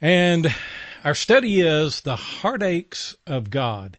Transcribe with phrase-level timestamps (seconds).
[0.00, 0.54] And
[1.04, 3.98] our study is the heartaches of God.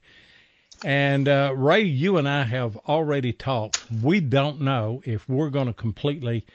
[0.84, 3.86] And uh, Ray, you and I have already talked.
[3.92, 6.46] We don't know if we're going to completely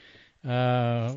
[0.47, 1.15] uh,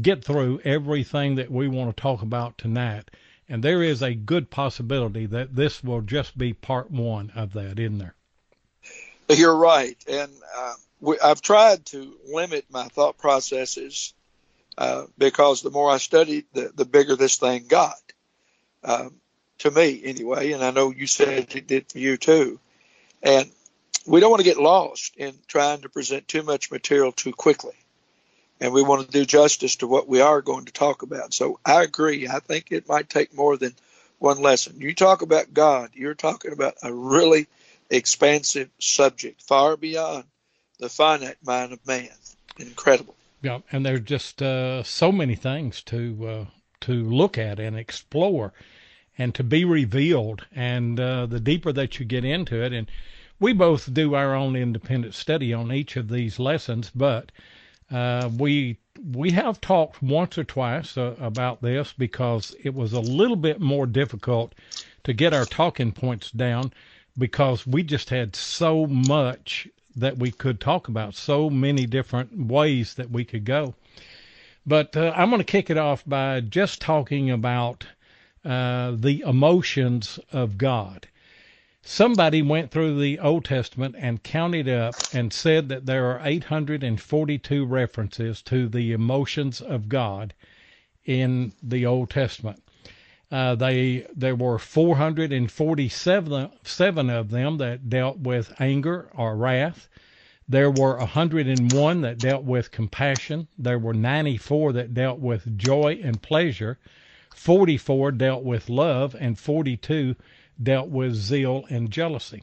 [0.00, 3.10] get through everything that we want to talk about tonight.
[3.48, 7.78] And there is a good possibility that this will just be part one of that,
[7.78, 8.14] isn't there?
[9.28, 9.96] You're right.
[10.08, 14.14] And uh, we, I've tried to limit my thought processes
[14.80, 18.00] uh, because the more I studied, the, the bigger this thing got.
[18.82, 19.16] Um,
[19.58, 22.58] to me, anyway, and I know you said it did for you too.
[23.22, 23.50] And
[24.06, 27.74] we don't want to get lost in trying to present too much material too quickly.
[28.58, 31.34] And we want to do justice to what we are going to talk about.
[31.34, 32.26] So I agree.
[32.26, 33.74] I think it might take more than
[34.18, 34.80] one lesson.
[34.80, 37.48] You talk about God, you're talking about a really
[37.90, 40.24] expansive subject, far beyond
[40.78, 42.08] the finite mind of man.
[42.58, 43.14] Incredible.
[43.42, 46.44] Yeah, and there's just uh, so many things to uh,
[46.82, 48.52] to look at and explore,
[49.16, 50.46] and to be revealed.
[50.54, 52.90] And uh, the deeper that you get into it, and
[53.38, 57.32] we both do our own independent study on each of these lessons, but
[57.90, 63.00] uh, we we have talked once or twice uh, about this because it was a
[63.00, 64.54] little bit more difficult
[65.04, 66.72] to get our talking points down
[67.16, 72.94] because we just had so much that we could talk about, so many different ways
[72.94, 73.74] that we could go.
[74.66, 77.86] But uh, I'm going to kick it off by just talking about
[78.44, 81.08] uh, the emotions of God.
[81.82, 87.64] Somebody went through the Old Testament and counted up and said that there are 842
[87.64, 90.34] references to the emotions of God
[91.04, 92.62] in the Old Testament.
[93.30, 99.88] Uh, they there were 447 seven of them that dealt with anger or wrath.
[100.48, 103.46] There were 101 that dealt with compassion.
[103.56, 106.78] There were 94 that dealt with joy and pleasure.
[107.32, 110.16] 44 dealt with love, and 42
[110.60, 112.42] dealt with zeal and jealousy.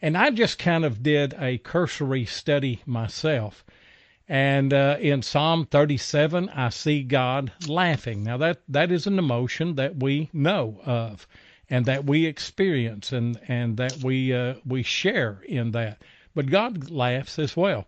[0.00, 3.64] And I just kind of did a cursory study myself.
[4.28, 8.24] And uh, in Psalm 37, I see God laughing.
[8.24, 11.28] Now that that is an emotion that we know of,
[11.70, 16.02] and that we experience, and and that we uh, we share in that.
[16.34, 17.86] But God laughs as well.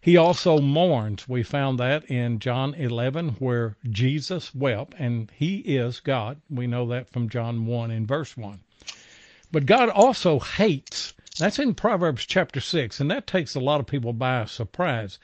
[0.00, 1.28] He also mourns.
[1.28, 6.40] We found that in John 11, where Jesus wept, and He is God.
[6.50, 8.60] We know that from John 1 and verse 1.
[9.52, 11.14] But God also hates.
[11.38, 15.18] That's in Proverbs chapter 6, and that takes a lot of people by surprise.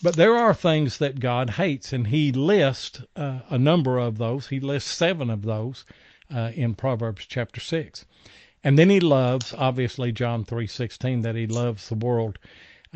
[0.00, 4.48] But there are things that God hates, and He lists uh, a number of those.
[4.48, 5.84] He lists seven of those
[6.32, 8.06] uh, in Proverbs chapter six,
[8.62, 12.38] and then He loves, obviously, John three sixteen, that He loves the world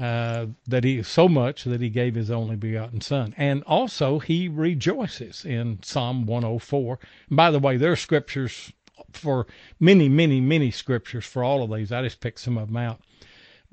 [0.00, 4.48] uh, that He so much that He gave His only begotten Son, and also He
[4.48, 7.00] rejoices in Psalm one hundred four.
[7.30, 8.72] By the way, there are scriptures
[9.12, 9.46] for
[9.80, 11.90] many, many, many scriptures for all of these.
[11.90, 13.00] I just picked some of them out.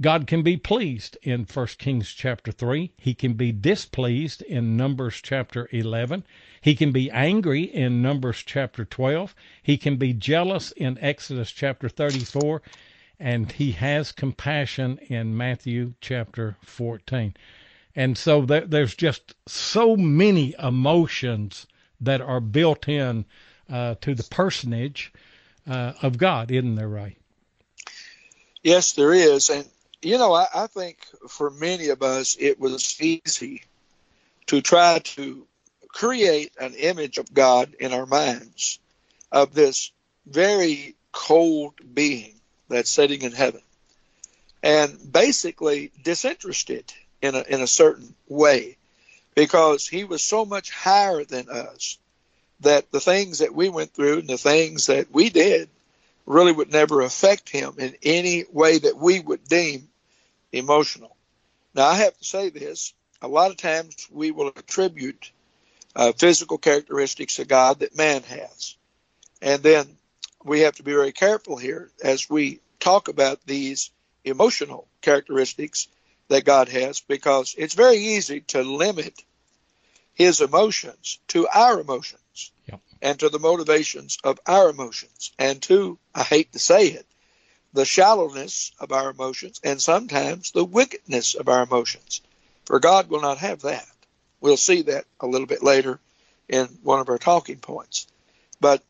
[0.02, 2.94] God can be pleased in 1 Kings chapter 3.
[2.98, 6.24] He can be displeased in Numbers chapter 11.
[6.62, 9.36] He can be angry in Numbers chapter 12.
[9.62, 12.62] He can be jealous in Exodus chapter 34.
[13.20, 17.36] And he has compassion in Matthew chapter 14.
[17.94, 21.68] And so there, there's just so many emotions
[22.00, 23.26] that are built in
[23.70, 25.12] uh, to the personage
[25.68, 27.18] uh, of God, isn't there, Ray?
[28.64, 29.50] Yes, there is.
[29.50, 29.66] And
[30.02, 33.64] you know, I, I think for many of us, it was easy
[34.48, 35.46] to try to
[35.88, 38.80] create an image of God in our minds
[39.32, 39.92] of this
[40.26, 42.36] very cold being
[42.68, 43.62] that's sitting in heaven
[44.62, 48.78] and basically disinterested in a, in a certain way
[49.36, 51.98] because he was so much higher than us
[52.62, 55.70] that the things that we went through and the things that we did
[56.30, 59.90] really would never affect him in any way that we would deem
[60.52, 61.18] emotional.
[61.74, 65.32] Now, I have to say this a lot of times we will attribute
[65.96, 68.78] uh, physical characteristics to God that man has.
[69.42, 69.98] And then
[70.46, 73.90] we have to be very careful here as we talk about these
[74.24, 75.88] emotional characteristics
[76.28, 79.24] that God has because it's very easy to limit
[80.14, 82.82] his emotions to our emotions yep.
[83.02, 87.06] And to the motivations of our emotions and to, I hate to say it,
[87.74, 92.22] the shallowness of our emotions and sometimes the wickedness of our emotions.
[92.66, 93.88] For God will not have that.
[94.42, 96.00] We'll see that a little bit later
[96.48, 98.08] in one of our talking points.
[98.60, 98.84] But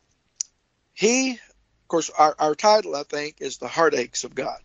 [0.94, 4.60] he, of course, our, our title, I think, is The Heartaches of God.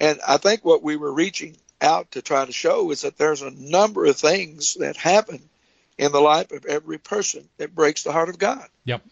[0.00, 3.42] And I think what we were reaching out to try to show is that there's
[3.42, 5.48] a number of things that happen
[5.98, 8.66] in the life of every person that breaks the heart of God.
[8.84, 9.02] Yep.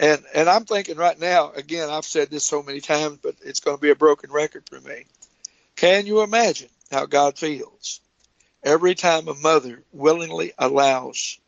[0.00, 3.60] And and I'm thinking right now, again, I've said this so many times, but it's
[3.60, 5.06] going to be a broken record for me.
[5.76, 8.00] Can you imagine how God feels
[8.62, 11.38] every time a mother willingly allows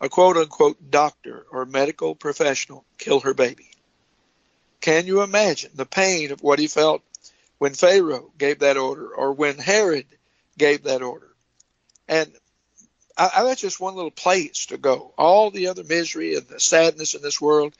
[0.00, 3.68] a quote unquote doctor or medical professional kill her baby?
[4.80, 7.02] Can you imagine the pain of what he felt
[7.58, 10.06] when Pharaoh gave that order or when Herod
[10.58, 11.28] gave that order?
[12.08, 12.32] And
[13.22, 15.12] I, I, that's just one little place to go.
[15.16, 17.72] All the other misery and the sadness in this world,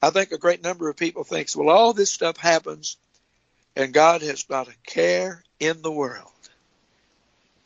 [0.00, 2.96] I think a great number of people thinks, well, all this stuff happens
[3.74, 6.30] and God has not a care in the world.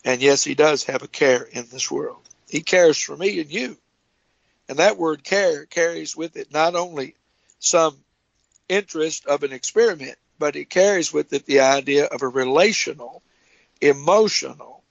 [0.06, 2.26] And yes, he does have a care in this world.
[2.48, 3.76] He cares for me and you.
[4.70, 7.14] And that word care carries with it not only
[7.58, 7.94] some
[8.70, 13.22] interest of an experiment, but it carries with it the idea of a relational,
[13.82, 14.82] emotional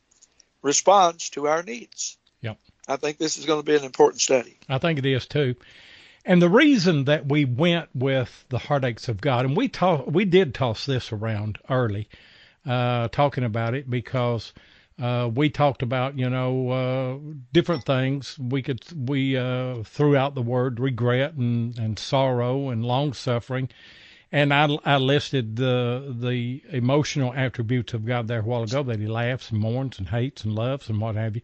[0.62, 2.17] response to our needs.
[2.88, 4.58] I think this is going to be an important study.
[4.70, 5.56] I think it is too.
[6.26, 10.26] And the reason that we went with the heartaches of God, and we talk, we
[10.26, 12.10] did toss this around early,
[12.66, 14.54] uh, talking about it because
[15.02, 18.38] uh, we talked about you know uh, different things.
[18.40, 23.70] We could we uh, threw out the word regret and, and sorrow and long suffering,
[24.32, 29.00] and I, I listed the the emotional attributes of God there a while ago that
[29.00, 31.42] He laughs and mourns and hates and loves and what have you.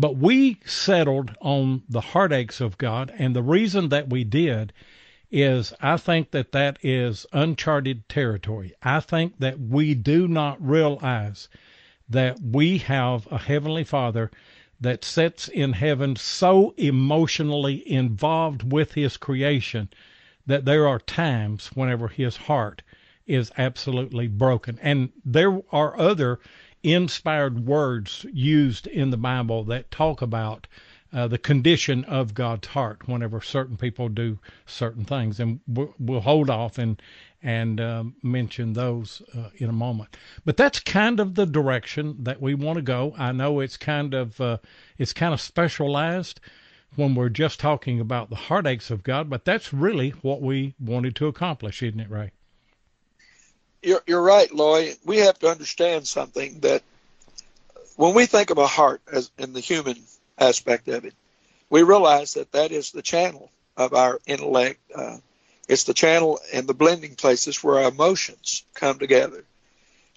[0.00, 4.72] But we settled on the heartaches of God, and the reason that we did
[5.30, 8.72] is I think that that is uncharted territory.
[8.80, 11.48] I think that we do not realize
[12.08, 14.30] that we have a heavenly Father
[14.80, 19.88] that sits in heaven so emotionally involved with his creation
[20.46, 22.82] that there are times whenever his heart
[23.26, 24.78] is absolutely broken.
[24.80, 26.38] And there are other
[26.82, 30.66] inspired words used in the Bible that talk about
[31.12, 36.50] uh, the condition of God's heart whenever certain people do certain things, and we'll, hold
[36.50, 37.00] off and
[37.42, 40.16] and uh, mention those uh, in a moment.
[40.44, 43.14] But that's kind of the direction that we want to go.
[43.16, 44.58] I know it's kind of uh,
[44.98, 46.40] it's kind of specialized
[46.96, 51.14] when we're just talking about the heartaches of God, but that's really what we wanted
[51.16, 52.32] to accomplish, isn't it, Ray?
[53.82, 54.94] You're, you're right, Loy.
[55.04, 56.82] We have to understand something that
[57.96, 59.96] when we think of a heart as in the human
[60.38, 61.14] aspect of it,
[61.70, 64.80] we realize that that is the channel of our intellect.
[64.94, 65.18] Uh,
[65.68, 69.44] it's the channel and the blending places where our emotions come together.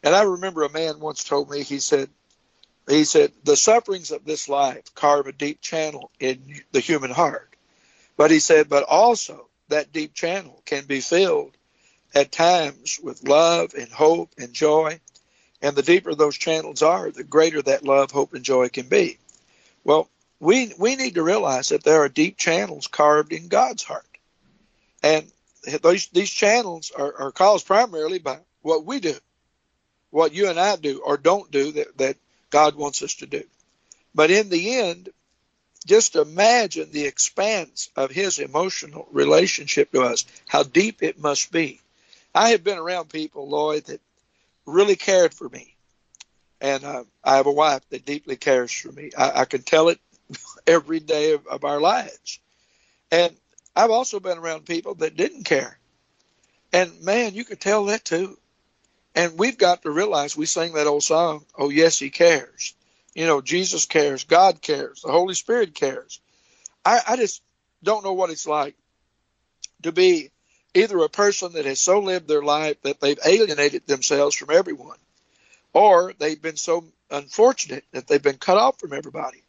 [0.04, 2.10] And I remember a man once told me, he said,
[2.88, 7.56] he said, the sufferings of this life carve a deep channel in the human heart.
[8.18, 11.56] But he said, but also that deep channel can be filled
[12.14, 15.00] at times with love and hope and joy.
[15.62, 19.18] And the deeper those channels are, the greater that love, hope, and joy can be.
[19.84, 20.10] Well,
[20.40, 24.06] we, we need to realize that there are deep channels carved in God's heart.
[25.04, 25.32] And
[25.82, 29.16] those, these channels are, are caused primarily by what we do,
[30.10, 32.18] what you and I do or don't do that, that
[32.50, 33.44] God wants us to do.
[34.14, 35.10] But in the end,
[35.86, 41.80] just imagine the expanse of his emotional relationship to us, how deep it must be.
[42.34, 44.02] I have been around people, Lloyd, that
[44.66, 45.76] really cared for me.
[46.60, 49.12] And uh, I have a wife that deeply cares for me.
[49.18, 50.00] I, I can tell it
[50.68, 52.40] every day of, of our lives.
[53.12, 53.36] And
[53.76, 55.78] I've also been around people that didn't care.
[56.72, 58.38] And man, you could tell that too.
[59.16, 62.74] And we've got to realize we sing that old song, Oh, yes, He cares.
[63.14, 66.22] You know, Jesus cares, God cares, the Holy Spirit cares.
[66.86, 67.42] I, I just
[67.84, 68.76] don't know what it's like
[69.84, 70.32] to be
[70.74, 74.98] either a person that has so lived their life that they've alienated themselves from everyone,
[75.74, 79.44] or they've been so unfortunate that they've been cut off from everybody.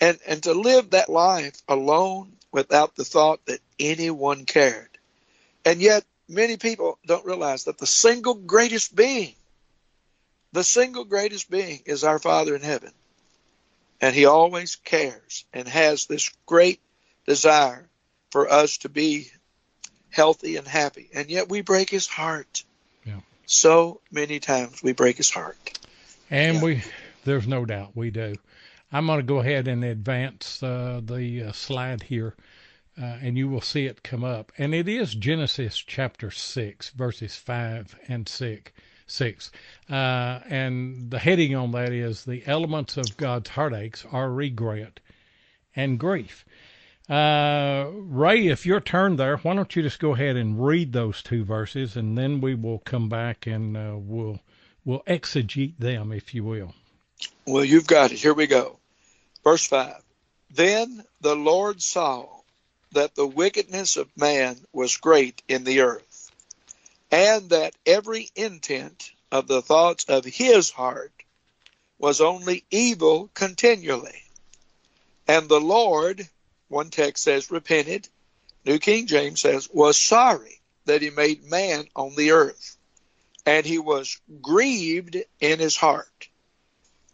[0.00, 4.88] And, and to live that life alone without the thought that anyone cared.
[5.64, 9.34] And yet, many people don't realize that the single greatest being,
[10.52, 12.92] the single greatest being is our Father in heaven.
[14.00, 16.80] And He always cares and has this great
[17.26, 17.88] desire
[18.30, 19.30] for us to be
[20.14, 21.08] healthy and happy.
[21.14, 22.64] And yet we break His heart.
[23.04, 23.20] Yeah.
[23.46, 25.78] So many times we break His heart.
[26.30, 26.62] And yeah.
[26.62, 26.82] we,
[27.24, 28.34] there's no doubt we do.
[28.92, 32.34] I'm going to go ahead and advance uh, the uh, slide here
[33.00, 34.52] uh, and you will see it come up.
[34.56, 38.72] And it is Genesis chapter 6, verses 5 and 6.
[39.06, 39.50] Six.
[39.90, 44.98] Uh, and the heading on that is the elements of God's heartaches are regret
[45.76, 46.46] and grief.
[47.08, 51.22] Uh, Ray, if you're turned there, why don't you just go ahead and read those
[51.22, 54.40] two verses, and then we will come back and uh, we'll
[54.86, 56.74] we'll exegete them, if you will.
[57.46, 58.18] Well, you've got it.
[58.18, 58.78] Here we go.
[59.42, 60.02] Verse five.
[60.50, 62.26] Then the Lord saw
[62.92, 66.30] that the wickedness of man was great in the earth,
[67.10, 71.12] and that every intent of the thoughts of his heart
[71.98, 74.22] was only evil continually.
[75.28, 76.28] And the Lord,
[76.74, 78.08] one text says, repented.
[78.64, 82.76] New King James says, was sorry that he made man on the earth.
[83.46, 86.28] And he was grieved in his heart.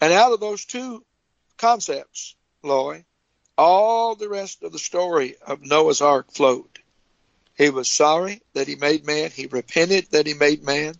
[0.01, 1.05] And out of those two
[1.59, 3.05] concepts, Loy,
[3.59, 6.79] all the rest of the story of Noah's Ark flowed.
[7.57, 9.31] He was sorry that he made man.
[9.31, 10.95] He repented that he made man,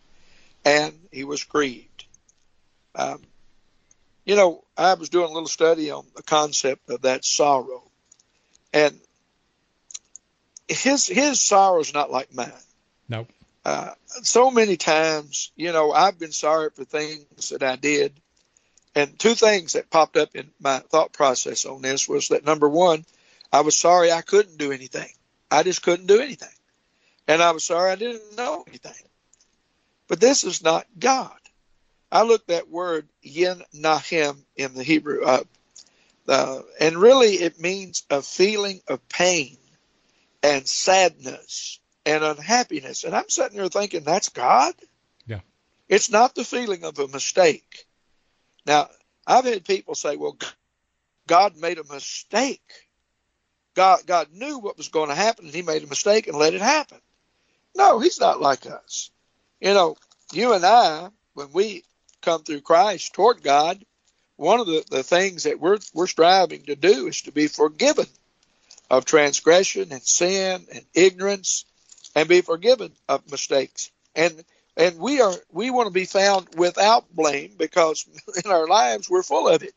[0.65, 2.05] and he was grieved.
[2.95, 3.23] Um,
[4.27, 7.90] you know, I was doing a little study on the concept of that sorrow,
[8.73, 8.99] and
[10.69, 12.53] his his sorrow is not like mine.
[13.09, 13.27] No.
[13.65, 13.91] Uh,
[14.23, 18.19] so many times, you know, I've been sorry for things that I did,
[18.95, 22.69] and two things that popped up in my thought process on this was that number
[22.69, 23.05] one,
[23.53, 25.11] I was sorry I couldn't do anything.
[25.51, 26.49] I just couldn't do anything,
[27.29, 29.07] and I was sorry I didn't know anything.
[30.09, 31.37] But this is not God.
[32.11, 35.45] I looked that word yin nahem in the Hebrew up, uh,
[36.31, 39.57] Uh, and really it means a feeling of pain
[40.45, 43.03] and sadness and unhappiness.
[43.03, 44.75] And I'm sitting there thinking, that's God?
[45.27, 45.41] Yeah.
[45.89, 47.85] It's not the feeling of a mistake.
[48.65, 48.89] Now,
[49.27, 50.39] I've had people say, well,
[51.27, 52.63] God made a mistake.
[53.75, 56.55] God, God knew what was going to happen and he made a mistake and let
[56.55, 57.01] it happen.
[57.75, 59.11] No, he's not like us.
[59.61, 59.97] You know,
[60.33, 61.83] you and I, when we
[62.23, 63.85] come through Christ toward God,
[64.41, 68.07] one of the, the things that we're, we're striving to do is to be forgiven
[68.91, 71.67] of transgression and sin and ignorance
[72.15, 73.91] and be forgiven of mistakes.
[74.15, 74.43] And
[74.79, 78.07] and we are we want to be found without blame because
[78.45, 79.75] in our lives we're full of it.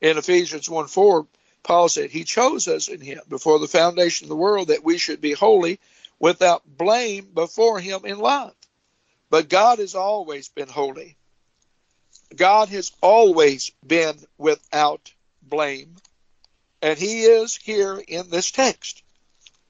[0.00, 1.26] In Ephesians 1 4,
[1.62, 4.96] Paul said, He chose us in him before the foundation of the world that we
[4.96, 5.78] should be holy
[6.18, 8.54] without blame before him in love.
[9.28, 11.18] But God has always been holy.
[12.36, 15.96] God has always been without blame.
[16.82, 19.02] And he is here in this text.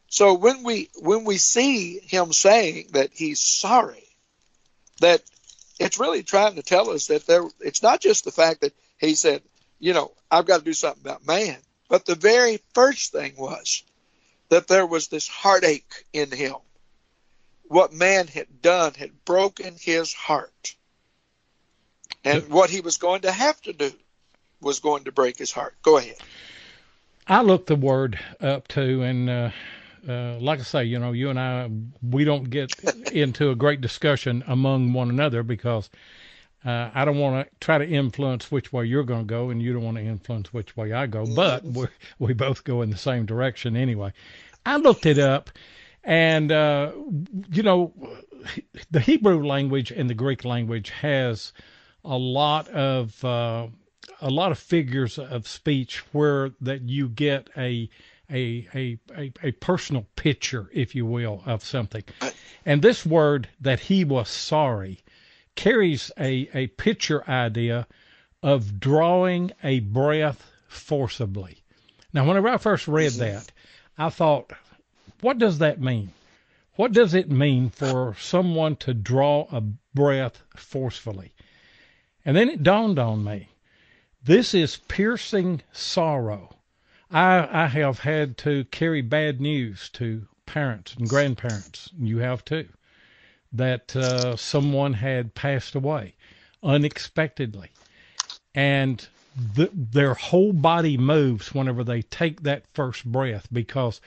[0.08, 4.04] So when we when we see him saying that he's sorry,
[5.00, 5.22] that
[5.78, 9.14] it's really trying to tell us that there it's not just the fact that he
[9.14, 9.42] said,
[9.78, 11.56] you know, I've got to do something about man,
[11.88, 13.82] but the very first thing was
[14.50, 16.56] that there was this heartache in him.
[17.68, 20.74] What man had done had broken his heart.
[22.24, 23.92] And what he was going to have to do
[24.60, 25.74] was going to break his heart.
[25.82, 26.16] Go ahead.
[27.26, 29.50] I looked the word up too, and uh,
[30.08, 31.70] uh, like I say, you know, you and I,
[32.02, 32.72] we don't get
[33.12, 35.88] into a great discussion among one another because
[36.64, 39.62] uh, I don't want to try to influence which way you're going to go, and
[39.62, 41.24] you don't want to influence which way I go.
[41.24, 41.86] But we
[42.18, 44.12] we both go in the same direction anyway.
[44.66, 45.50] I looked it up,
[46.04, 46.92] and uh,
[47.50, 47.94] you know,
[48.90, 51.52] the Hebrew language and the Greek language has
[52.04, 53.66] a lot of uh,
[54.21, 57.88] a lot of figures of speech where that you get a
[58.33, 62.04] a, a, a, a personal picture, if you will, of something.
[62.64, 65.00] And this word that he was sorry
[65.57, 67.87] carries a, a picture idea
[68.42, 71.59] of drawing a breath forcibly.
[72.12, 73.50] Now, whenever I first read that,
[73.99, 74.52] I thought,
[75.21, 76.12] what does that mean?
[76.76, 81.33] What does it mean for someone to draw a breath forcefully?
[82.24, 83.48] And then it dawned on me
[84.22, 86.56] this is piercing sorrow.
[87.10, 91.90] I, I have had to carry bad news to parents and grandparents.
[91.98, 92.68] and You have too.
[93.52, 96.14] That uh, someone had passed away
[96.62, 97.70] unexpectedly.
[98.54, 99.06] And
[99.54, 104.00] the, their whole body moves whenever they take that first breath because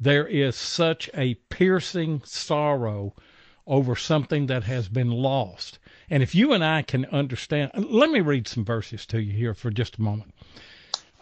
[0.00, 3.14] there is such a piercing sorrow
[3.68, 5.78] over something that has been lost.
[6.10, 9.54] And if you and I can understand, let me read some verses to you here
[9.54, 10.32] for just a moment.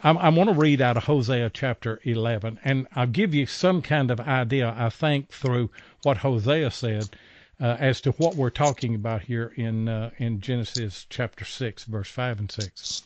[0.02, 3.82] I, I want to read out of Hosea chapter 11, and I'll give you some
[3.82, 5.70] kind of idea, I think, through
[6.02, 7.16] what Hosea said
[7.60, 12.08] uh, as to what we're talking about here in uh, in Genesis chapter 6, verse
[12.08, 13.02] 5 and 6.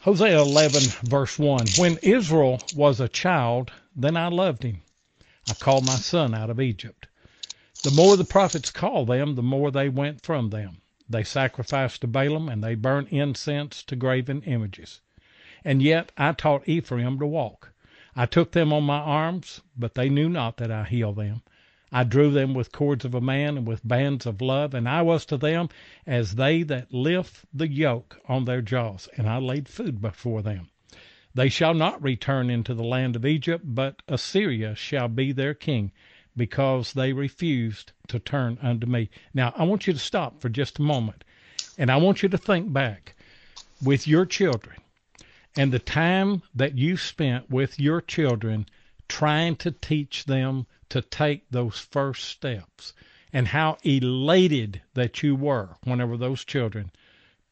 [0.00, 4.82] Hosea 11, verse 1 When Israel was a child, then I loved him.
[5.48, 7.06] I called my son out of Egypt.
[7.84, 10.76] The more the prophets called them, the more they went from them.
[11.08, 15.00] They sacrificed to Baalim, and they burnt incense to graven images.
[15.64, 17.72] And yet I taught Ephraim to walk.
[18.14, 21.42] I took them on my arms, but they knew not that I healed them.
[21.90, 25.02] I drew them with cords of a man and with bands of love, and I
[25.02, 25.68] was to them
[26.06, 30.68] as they that lift the yoke on their jaws, and I laid food before them.
[31.34, 35.90] They shall not return into the land of Egypt, but Assyria shall be their king,
[36.36, 39.10] because they refused to turn unto me.
[39.34, 41.24] Now, I want you to stop for just a moment,
[41.76, 43.14] and I want you to think back
[43.82, 44.76] with your children
[45.56, 48.66] and the time that you spent with your children
[49.08, 52.94] trying to teach them to take those first steps
[53.32, 56.90] and how elated that you were whenever those children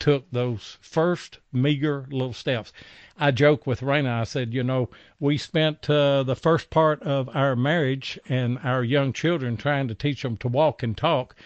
[0.01, 2.73] took those first meager little steps.
[3.19, 4.21] I joke with Raina.
[4.21, 4.89] I said, you know,
[5.21, 9.95] we spent uh, the first part of our marriage and our young children trying to
[9.95, 11.37] teach them to walk and talk.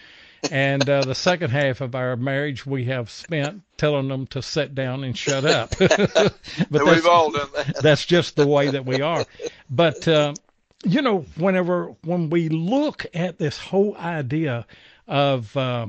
[0.51, 4.73] And uh, the second half of our marriage, we have spent telling them to sit
[4.73, 5.71] down and shut up.
[5.77, 7.81] but we've all done that.
[7.81, 9.25] That's just the way that we are.
[9.69, 10.33] But uh,
[10.85, 14.65] you know, whenever when we look at this whole idea
[15.07, 15.87] of uh,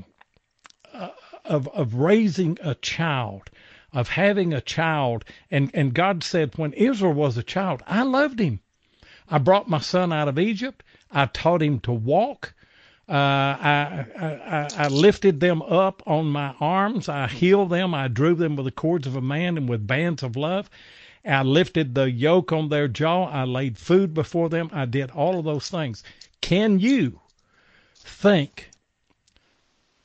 [1.49, 3.51] of of raising a child,
[3.93, 8.41] of having a child, and and God said when Israel was a child, I loved
[8.41, 8.61] him.
[9.29, 10.83] I brought my son out of Egypt.
[11.11, 12.55] I taught him to walk.
[13.09, 17.09] Uh, I, I, I lifted them up on my arms.
[17.09, 17.95] I healed them.
[17.95, 20.69] I drew them with the cords of a man and with bands of love.
[21.25, 23.25] I lifted the yoke on their jaw.
[23.27, 24.71] I laid food before them.
[24.73, 26.03] I did all of those things.
[26.41, 27.21] Can you
[27.95, 28.71] think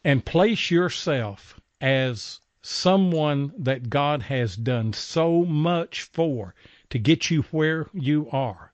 [0.03, 6.53] and place yourself as someone that God has done so much for
[6.89, 8.71] to get you where you are?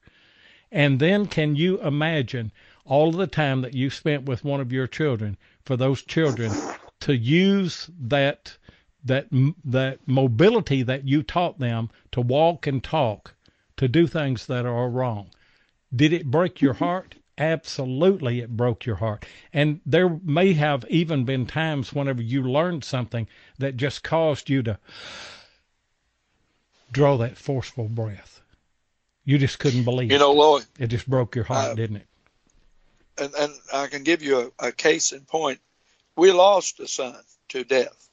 [0.72, 2.52] And then can you imagine
[2.86, 6.52] all the time that you spent with one of your children for those children
[7.02, 8.58] to use that
[9.04, 9.28] that
[9.64, 13.36] that mobility that you taught them to walk and talk,
[13.78, 15.30] to do things that are wrong.
[15.96, 16.84] Did it break your mm-hmm.
[16.84, 17.16] heart?
[17.38, 19.26] Absolutely, it broke your heart.
[19.54, 23.28] And there may have even been times whenever you learned something
[23.60, 24.80] that just caused you to
[26.92, 28.42] draw that forceful breath.
[29.24, 30.88] You just couldn't believe You know, Lloyd, it.
[30.88, 32.08] just broke your heart, uh, didn't it?
[33.20, 35.60] and, and I can give you a, a case in point.
[36.16, 37.16] We lost a son
[37.50, 38.08] to death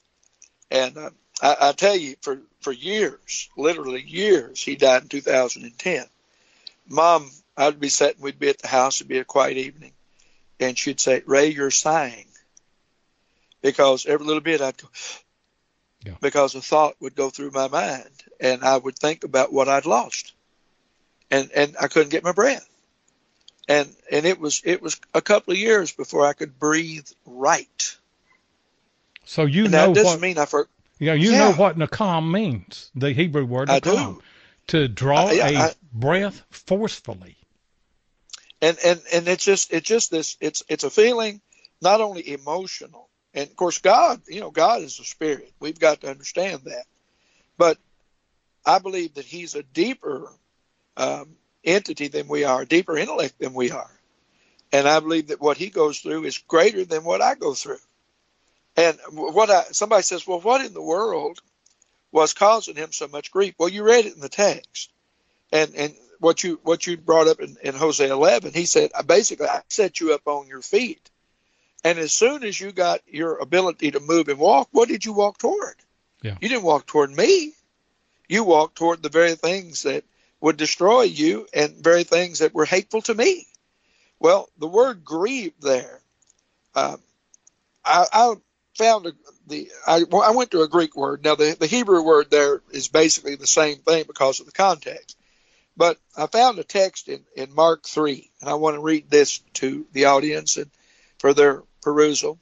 [0.70, 6.06] and uh, I, I tell you, for, for years, literally years, he died in 2010.
[6.88, 9.92] Mom, I'd be sitting, we'd be at the house, it'd be a quiet evening,
[10.60, 12.26] and she'd say, Ray, you're sighing.
[13.62, 14.88] Because every little bit I'd go,
[16.04, 16.14] yeah.
[16.20, 19.86] because a thought would go through my mind, and I would think about what I'd
[19.86, 20.32] lost.
[21.30, 22.68] And, and I couldn't get my breath.
[23.68, 27.96] And, and it was, it was a couple of years before I could breathe right
[29.24, 30.68] so you and know that doesn't what mean I for,
[31.00, 31.38] know, you yeah.
[31.38, 34.20] know what nakam means, the Hebrew word nakam,
[34.68, 37.36] to draw I- yeah, a I- breath forcefully.
[38.64, 41.40] And and and it's just it's just this it's it's a feeling
[41.82, 43.10] not only emotional.
[43.34, 45.52] And of course god you know god is a spirit.
[45.60, 46.84] We've got to understand that.
[47.58, 47.78] But
[48.64, 50.32] i believe that he's a deeper
[50.96, 53.90] um, entity than we are a deeper intellect than we are.
[54.72, 57.84] And i believe that what he goes through is greater than what i go through.
[58.76, 61.40] And what I, somebody says well what in the world
[62.12, 63.54] was causing him so much grief?
[63.58, 64.90] Well you read it in the text.
[65.52, 69.46] And and what you what you brought up in, in Hosea 11, he said, basically,
[69.46, 71.10] I set you up on your feet.
[71.84, 75.12] And as soon as you got your ability to move and walk, what did you
[75.12, 75.76] walk toward?
[76.22, 76.36] Yeah.
[76.40, 77.52] You didn't walk toward me.
[78.26, 80.04] You walked toward the very things that
[80.40, 83.46] would destroy you and very things that were hateful to me.
[84.18, 86.00] Well, the word grieve there,
[86.74, 87.00] um,
[87.84, 88.34] I, I
[88.76, 89.12] found a,
[89.46, 91.22] the I, well, I went to a Greek word.
[91.24, 95.18] Now the, the Hebrew word there is basically the same thing because of the context.
[95.76, 99.38] But I found a text in, in Mark 3, and I want to read this
[99.54, 100.70] to the audience and
[101.18, 102.38] for their perusal.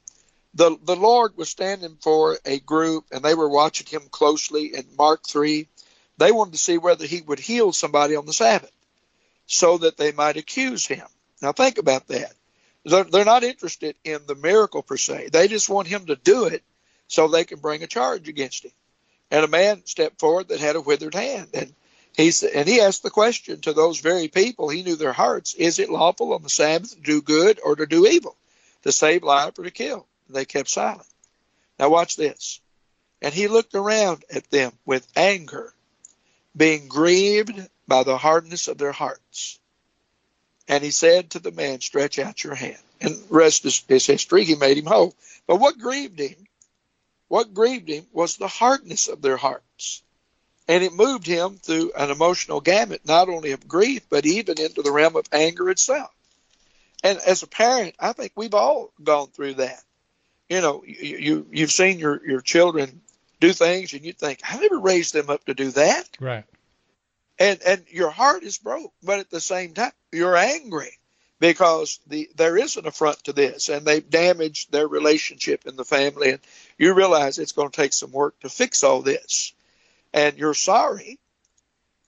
[0.53, 4.85] The, the Lord was standing for a group, and they were watching him closely in
[4.97, 5.67] Mark 3.
[6.17, 8.71] They wanted to see whether he would heal somebody on the Sabbath
[9.47, 11.07] so that they might accuse him.
[11.41, 12.33] Now, think about that.
[12.85, 16.45] They're, they're not interested in the miracle per se, they just want him to do
[16.45, 16.63] it
[17.07, 18.71] so they can bring a charge against him.
[19.31, 21.49] And a man stepped forward that had a withered hand.
[21.53, 21.73] And
[22.15, 24.69] he said, and he asked the question to those very people.
[24.69, 27.87] He knew their hearts: Is it lawful on the Sabbath to do good or to
[27.87, 28.37] do evil,
[28.83, 30.05] to save life or to kill?
[30.29, 31.07] They kept silent.
[31.79, 32.59] Now watch this.
[33.21, 35.73] And he looked around at them with anger,
[36.55, 39.59] being grieved by the hardness of their hearts.
[40.67, 42.77] And he said to the man, Stretch out your hand.
[43.01, 44.43] And rest is, is history.
[44.43, 45.15] He made him whole.
[45.47, 46.47] But what grieved him?
[47.27, 50.03] What grieved him was the hardness of their hearts
[50.67, 54.81] and it moved him through an emotional gamut, not only of grief, but even into
[54.81, 56.11] the realm of anger itself.
[57.03, 59.83] And as a parent, I think we've all gone through that.
[60.49, 63.01] You know, you, you you've seen your your children
[63.39, 66.09] do things, and you think, I never raised them up to do that.
[66.19, 66.45] Right.
[67.39, 70.97] and and your heart is broke, but at the same time you're angry
[71.39, 75.83] because the there is an affront to this, and they've damaged their relationship in the
[75.83, 76.39] family, and
[76.77, 79.53] you realize it's going to take some work to fix all this,
[80.13, 81.19] and you're sorry,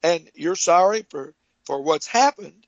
[0.04, 1.34] and you're sorry for
[1.66, 2.66] for what's happened,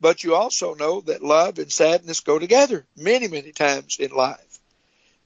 [0.00, 4.60] but you also know that love and sadness go together many many times in life,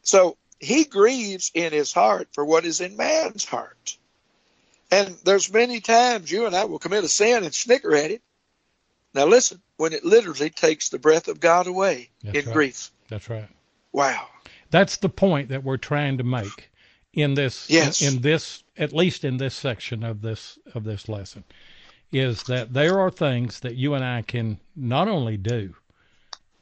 [0.02, 3.96] so he grieves in his heart for what is in man's heart.
[4.90, 8.22] And there's many times you and I will commit a sin and snicker at it.
[9.14, 12.52] Now listen, when it literally takes the breath of God away That's in right.
[12.52, 12.90] grief.
[13.08, 13.48] That's right.
[13.92, 14.28] Wow.
[14.70, 16.70] That's the point that we're trying to make
[17.12, 18.00] in this Yes.
[18.02, 21.44] in, in this at least in this section of this of this lesson
[22.12, 25.74] is that there are things that you and I can not only do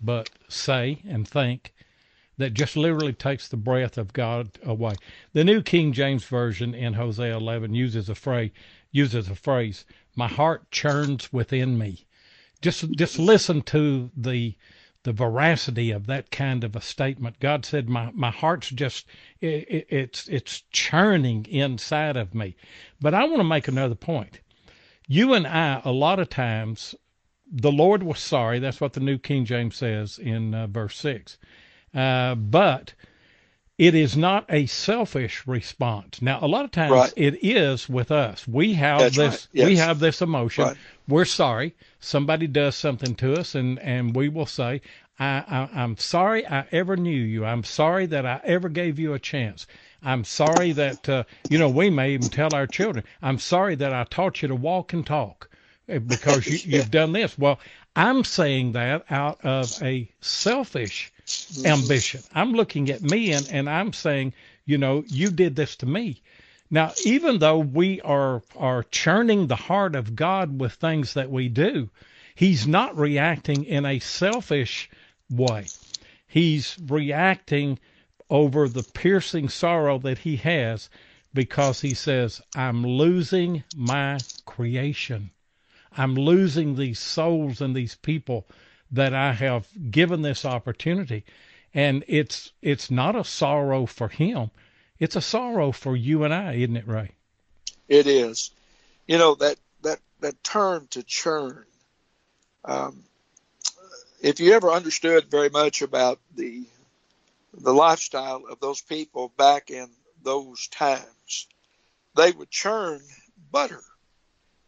[0.01, 1.73] but say and think
[2.39, 4.95] that just literally takes the breath of God away.
[5.33, 8.51] The New King James Version in Hosea 11 uses a phrase
[8.93, 12.07] uses a phrase, "My heart churns within me."
[12.63, 14.55] Just just listen to the
[15.07, 17.39] the veracity of that kind of a statement.
[17.41, 19.07] God said, "My my heart's just
[19.41, 22.57] it, it, it's it's churning inside of me."
[23.01, 24.41] But I want to make another point.
[25.07, 26.97] You and I, a lot of times,
[27.51, 28.59] the Lord was sorry.
[28.59, 31.39] That's what the New King James says in uh, verse six.
[31.95, 32.93] Uh, but
[33.79, 36.21] it is not a selfish response.
[36.21, 37.13] Now, a lot of times Right.
[37.17, 38.49] it is with us.
[38.49, 39.33] We have That's this.
[39.35, 39.49] right.
[39.53, 39.67] Yes.
[39.69, 40.65] We have this emotion.
[40.65, 40.77] Right.
[41.09, 41.75] We're sorry.
[42.01, 44.83] Somebody does something to us, and and we will say,
[45.19, 47.45] I, I, I'm sorry I ever knew you.
[47.45, 49.67] I'm sorry that I ever gave you a chance.
[50.03, 53.93] I'm sorry that, uh, you know, we may even tell our children, I'm sorry that
[53.95, 55.51] I taught you to walk and talk
[55.93, 56.79] uh, because you, Yeah.
[56.79, 57.39] you've done this.
[57.39, 57.61] Well,
[57.97, 61.13] I'm saying that out of a selfish
[61.65, 62.25] ambition.
[62.35, 64.35] I'm looking at me and, and I'm saying,
[64.67, 66.23] you know, you did this to me.
[66.71, 71.49] Now, even though we are are churning the heart of God with things that we
[71.49, 71.91] do,
[72.35, 74.91] He's not reacting in a selfish
[75.31, 75.67] way.
[76.27, 77.79] He's reacting
[78.29, 80.91] over the piercing sorrow that he has
[81.33, 85.31] because he says, I'm losing my creation.
[85.97, 88.47] I'm losing these souls and these people
[88.91, 91.25] that I have given this opportunity.
[91.73, 94.51] And it's it's not a sorrow for him.
[94.99, 97.13] It's a sorrow for you and I, isn't it, Ray?
[97.89, 98.51] It is.
[99.07, 101.65] You know that that that term to churn.
[102.65, 103.05] Um,
[104.21, 106.65] if you ever understood very much about the
[107.53, 109.89] the lifestyle of those people back in
[110.23, 111.47] those times,
[112.17, 113.01] they would churn
[113.51, 113.83] butter,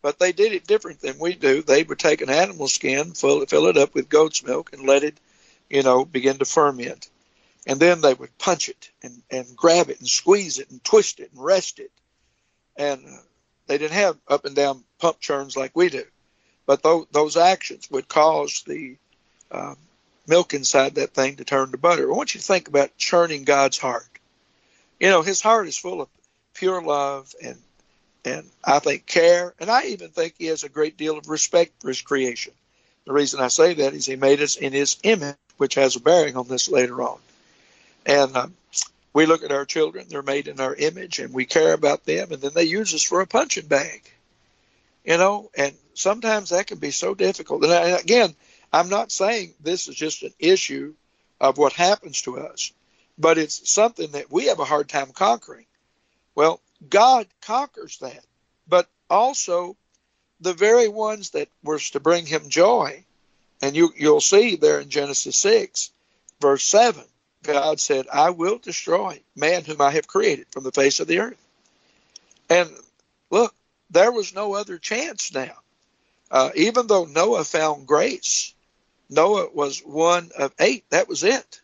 [0.01, 1.63] but they did it different than we do.
[1.63, 5.03] They would take an animal skin, fill, fill it up with goat's milk, and let
[5.03, 5.19] it,
[5.69, 7.09] you know, begin to ferment.
[7.69, 11.21] And then they would punch it and, and grab it and squeeze it and twist
[11.21, 11.93] it and rest it.
[12.77, 13.05] And
[13.67, 16.05] they didn't have up and down pump churns like we do.
[16.67, 18.97] But those, those actions would cause the
[19.53, 19.77] um,
[20.27, 22.11] milk inside that thing to turn to butter.
[22.11, 24.09] I want you to think about churning God's heart.
[24.99, 26.09] You know, His heart is full of
[26.55, 27.59] pure love and
[28.25, 31.81] and I think care, and I even think He has a great deal of respect
[31.81, 32.53] for His creation.
[33.07, 36.01] The reason I say that is He made us in His image, which has a
[36.01, 37.19] bearing on this later on.
[38.09, 38.57] And um,
[39.13, 42.33] we look at our children; they're made in our image, and we care about them,
[42.33, 44.11] and then they use us for a punching bag.
[45.05, 47.63] You know, and sometimes that can be so difficult.
[47.65, 48.35] And I, again,
[48.73, 50.95] I'm not saying this is just an issue
[51.39, 52.73] of what happens to us,
[53.19, 55.67] but it's something that we have a hard time conquering.
[56.35, 58.25] Well, God conquers that,
[58.67, 59.77] but also
[60.41, 63.05] the very ones that were to bring him joy,
[63.61, 65.91] and you, you'll see there in Genesis 6,
[66.41, 67.05] verse 7,
[67.43, 71.21] God said, I will destroy man whom I have created from the face of the
[71.21, 71.47] earth.
[72.51, 72.71] And
[73.31, 73.55] look,
[73.91, 75.57] there was no other chance now.
[76.31, 78.53] Uh, even though Noah found grace,
[79.09, 80.85] Noah was one of eight.
[80.91, 81.61] That was it.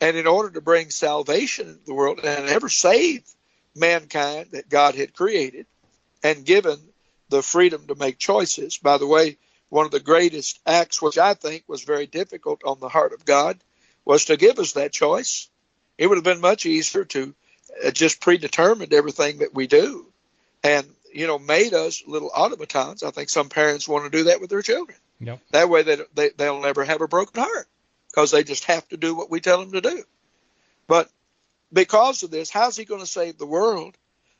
[0.00, 3.22] And in order to bring salvation into the world and ever save
[3.74, 5.66] mankind that God had created
[6.22, 6.78] and given
[7.28, 9.36] the freedom to make choices, by the way,
[9.68, 13.24] one of the greatest acts, which I think was very difficult on the heart of
[13.24, 13.58] God,
[14.08, 15.50] was to give us that choice.
[15.98, 17.34] It would have been much easier to
[17.84, 20.06] uh, just predetermined everything that we do
[20.64, 23.02] and, you know, made us little automatons.
[23.02, 24.96] I think some parents want to do that with their children.
[25.20, 25.40] Yep.
[25.50, 27.68] That way they, they, they'll never have a broken heart
[28.08, 30.02] because they just have to do what we tell them to do.
[30.86, 31.10] But
[31.70, 33.94] because of this, how's he going to save the world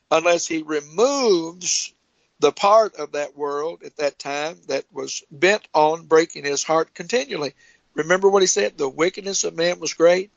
[0.09, 1.93] unless he removes
[2.39, 6.95] the part of that world at that time that was bent on breaking his heart
[6.95, 7.53] continually?
[7.95, 8.77] Remember what he said?
[8.77, 10.31] The wickedness of man was great.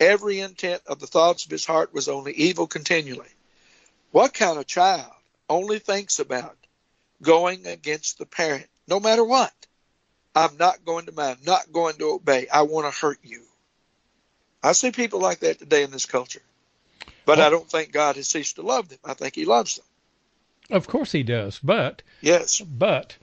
[0.00, 3.28] Every intent of the thoughts of his heart was only evil continually.
[4.12, 5.12] What kind of child
[5.48, 6.56] only thinks about
[7.22, 9.52] going against the parent, no matter what.
[10.34, 12.46] I'm not going to mind, not going to obey.
[12.52, 13.42] I want to hurt you.
[14.62, 16.42] I see people like that today in this culture.
[17.24, 18.98] But I don't think God has ceased to love them.
[19.04, 19.84] I think He loves them.
[20.70, 21.58] Of course He does.
[21.62, 22.60] But, yes.
[22.60, 23.16] But,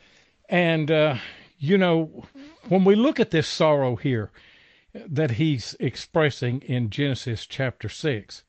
[0.49, 1.17] and, uh,
[1.57, 2.25] you know,
[2.67, 4.31] when we look at this sorrow here
[4.93, 8.43] that He's expressing in Genesis chapter 6,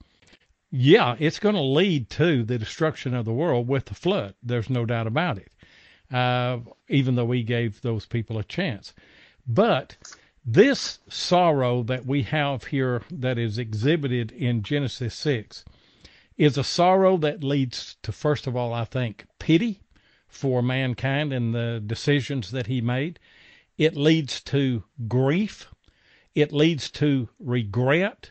[0.71, 4.35] yeah, it's going to lead to the destruction of the world with the flood.
[4.43, 5.51] There's no doubt about it.
[6.13, 8.95] Uh, even though he gave those people a chance.
[9.47, 9.97] But
[10.45, 15.65] this sorrow that we have here that is exhibited in Genesis 6
[16.37, 19.81] is a sorrow that leads to, first of all, I think, pity
[20.29, 23.19] for mankind and the decisions that he made.
[23.79, 25.67] It leads to grief.
[26.35, 28.31] It leads to regret.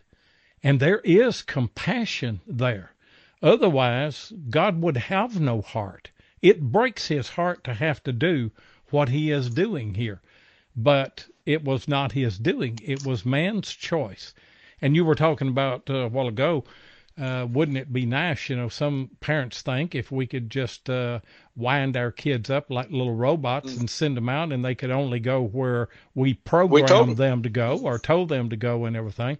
[0.63, 2.95] And there is compassion there.
[3.43, 6.09] Otherwise, God would have no heart.
[6.41, 8.51] It breaks his heart to have to do
[8.89, 10.21] what he is doing here.
[10.75, 14.33] But it was not his doing, it was man's choice.
[14.81, 16.63] And you were talking about uh, a while ago,
[17.17, 18.49] uh, wouldn't it be nice?
[18.49, 21.21] You know, some parents think if we could just uh,
[21.55, 23.79] wind our kids up like little robots mm.
[23.79, 27.49] and send them out, and they could only go where we programmed we them to
[27.49, 29.37] go or told them to go and everything.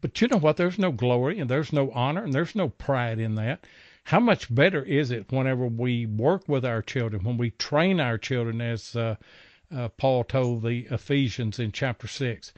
[0.00, 0.56] But you know what?
[0.56, 3.66] There's no glory and there's no honor and there's no pride in that.
[4.04, 8.18] How much better is it whenever we work with our children, when we train our
[8.18, 9.16] children, as uh,
[9.72, 12.52] uh, Paul told the Ephesians in chapter 6?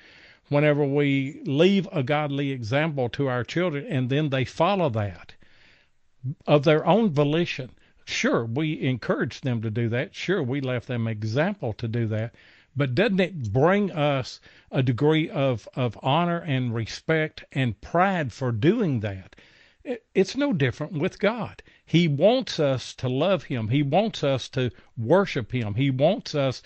[0.52, 5.34] Whenever we leave a godly example to our children and then they follow that
[6.46, 7.70] of their own volition.
[8.04, 10.14] Sure, we encourage them to do that.
[10.14, 12.34] Sure, we left them example to do that.
[12.76, 18.52] But doesn't it bring us a degree of, of honor and respect and pride for
[18.52, 19.36] doing that?
[20.14, 21.62] It's no different with God.
[21.84, 23.68] He wants us to love Him.
[23.68, 25.74] He wants us to worship Him.
[25.74, 26.62] He wants us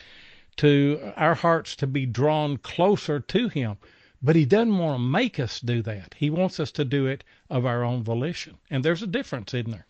[0.59, 3.77] to, our hearts to be drawn closer to Him.
[4.23, 6.15] But He doesn't want to make us do that.
[6.17, 8.57] He wants us to do it of our own volition.
[8.71, 9.87] And there's a difference, isn't there?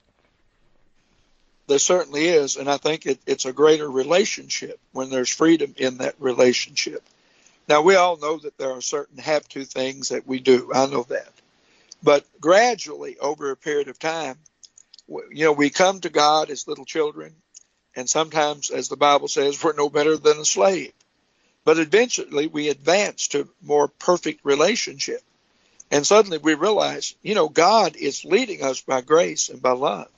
[1.68, 5.98] There certainly is, and I think it, it's a greater relationship when there's freedom in
[5.98, 7.02] that relationship.
[7.68, 10.70] Now, we all know that there are certain have to things that we do.
[10.72, 11.32] I know that.
[12.02, 14.38] But gradually, over a period of time,
[15.08, 17.34] you know, we come to God as little children,
[17.96, 20.92] and sometimes, as the Bible says, we're no better than a slave.
[21.64, 25.22] But eventually, we advance to more perfect relationship.
[25.90, 30.10] And suddenly we realize, you know, God is leading us by grace and by love.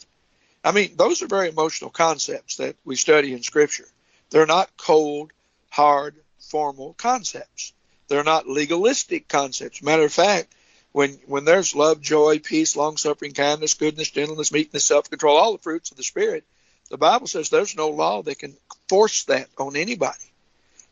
[0.64, 3.86] I mean, those are very emotional concepts that we study in Scripture.
[4.30, 5.32] They're not cold,
[5.70, 7.72] hard, formal concepts.
[8.08, 9.82] They're not legalistic concepts.
[9.82, 10.52] Matter of fact,
[10.92, 15.52] when when there's love, joy, peace, long suffering, kindness, goodness, gentleness, meekness, self control, all
[15.52, 16.44] the fruits of the Spirit,
[16.90, 18.56] the Bible says there's no law that can
[18.88, 20.18] force that on anybody.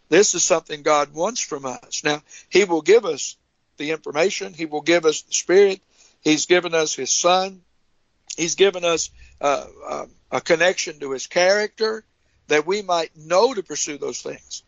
[0.09, 2.03] This is something God wants from us.
[2.05, 3.37] Now, He will give us
[3.77, 5.81] the information, He will give us the Spirit,
[6.23, 7.63] He's given us His Son,
[8.37, 12.05] He's given us uh, uh, a connection to his character
[12.49, 14.63] that we might know to pursue those things.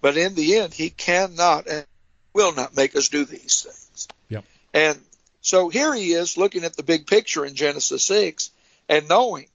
[0.00, 1.84] But in the end, he cannot and
[2.32, 4.08] will not make us do these things.
[4.28, 4.44] Yep.
[4.72, 4.98] And
[5.40, 8.50] so here he is looking at the big picture in Genesis 6
[8.88, 9.46] and knowing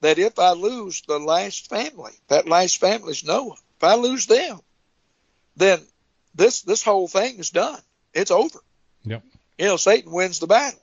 [0.00, 4.26] that if I lose the last family, that last family is Noah, if I lose
[4.26, 4.60] them,
[5.56, 5.80] then
[6.34, 7.80] this this whole thing is done.
[8.14, 8.60] It's over.
[9.04, 9.22] Yep.
[9.58, 10.80] You know, Satan wins the battle.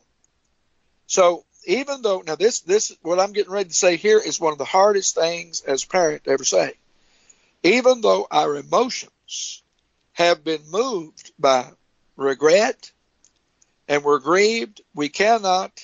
[1.07, 4.51] So even though now this this what I'm getting ready to say here is one
[4.51, 6.73] of the hardest things as a parent to ever say.
[7.63, 9.63] Even though our emotions
[10.13, 11.65] have been moved by
[12.15, 12.91] regret
[13.87, 15.83] and we're grieved, we cannot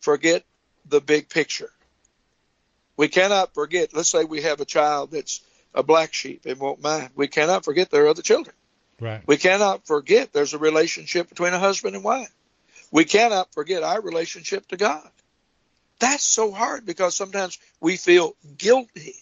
[0.00, 0.44] forget
[0.86, 1.72] the big picture.
[3.00, 5.40] We cannot forget, let's say we have a child that's
[5.74, 7.08] a black sheep and won't mind.
[7.16, 8.54] We cannot forget there are other children.
[9.00, 9.22] Right.
[9.26, 12.30] We cannot forget there's a relationship between a husband and wife.
[12.90, 15.08] We cannot forget our relationship to God.
[15.98, 19.14] That's so hard because sometimes we feel guilty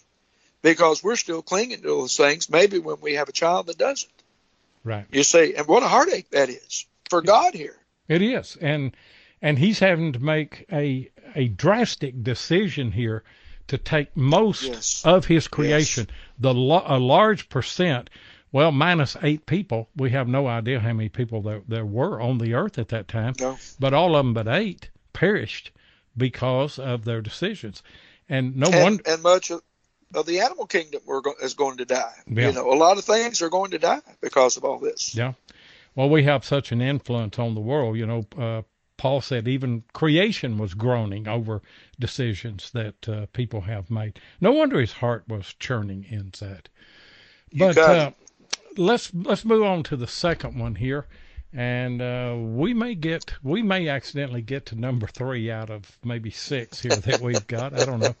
[0.61, 4.11] because we're still clinging to those things, maybe when we have a child that doesn't.
[4.83, 5.05] Right.
[5.09, 7.77] You see, and what a heartache that is for God here.
[8.09, 8.57] It is.
[8.59, 8.91] And
[9.41, 13.23] and he's having to make a a drastic decision here
[13.69, 15.05] to take most yes.
[15.05, 16.17] of his creation, yes.
[16.39, 18.09] the a large percent
[18.51, 19.89] well, minus eight people.
[19.95, 23.07] We have no idea how many people there, there were on the earth at that
[23.07, 23.33] time.
[23.39, 23.57] No.
[23.79, 25.71] But all of them but eight perished
[26.17, 27.83] because of their decisions.
[28.27, 28.99] And no and, one.
[29.05, 29.61] And much of,
[30.15, 32.13] of the animal kingdom were go, is going to die.
[32.27, 32.47] Yeah.
[32.47, 35.13] You know, a lot of things are going to die because of all this.
[35.15, 35.33] Yeah.
[35.95, 37.97] Well, we have such an influence on the world.
[37.97, 38.61] You know, uh,
[38.99, 41.61] Paul said even creation was groaning over
[41.97, 44.19] decisions that uh, people have made.
[44.41, 46.67] No wonder his heart was churning inside.
[47.53, 48.11] But uh,
[48.75, 51.07] let's let's move on to the second one here,
[51.53, 56.29] and uh, we may get we may accidentally get to number three out of maybe
[56.29, 57.79] six here that we've got.
[57.79, 58.15] I don't know.